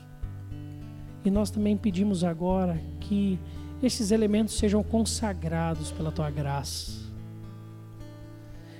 E 1.25 1.29
nós 1.29 1.51
também 1.51 1.75
pedimos 1.75 2.23
agora 2.23 2.81
que 3.01 3.37
estes 3.83 4.09
elementos 4.09 4.57
sejam 4.57 4.81
consagrados 4.81 5.91
pela 5.91 6.13
tua 6.13 6.31
graça 6.31 7.03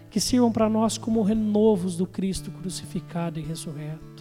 que 0.09 0.21
sirvam 0.21 0.49
para 0.49 0.69
nós 0.69 0.97
como 0.97 1.21
renovos 1.21 1.97
do 1.97 2.07
Cristo 2.07 2.49
crucificado 2.49 3.37
e 3.37 3.43
ressurreto. 3.43 4.14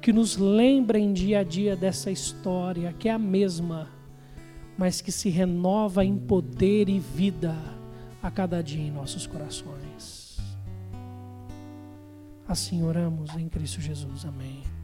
Que 0.00 0.12
nos 0.12 0.36
lembrem 0.36 1.12
dia 1.12 1.40
a 1.40 1.42
dia 1.42 1.76
dessa 1.76 2.10
história, 2.10 2.92
que 2.92 3.08
é 3.08 3.12
a 3.12 3.18
mesma, 3.18 3.90
mas 4.76 5.00
que 5.00 5.10
se 5.10 5.28
renova 5.28 6.04
em 6.04 6.16
poder 6.16 6.88
e 6.88 6.98
vida 6.98 7.54
a 8.22 8.30
cada 8.30 8.62
dia 8.62 8.82
em 8.82 8.90
nossos 8.90 9.26
corações. 9.26 10.38
Assim 12.46 12.82
oramos 12.82 13.36
em 13.36 13.48
Cristo 13.48 13.80
Jesus. 13.80 14.24
Amém. 14.24 14.77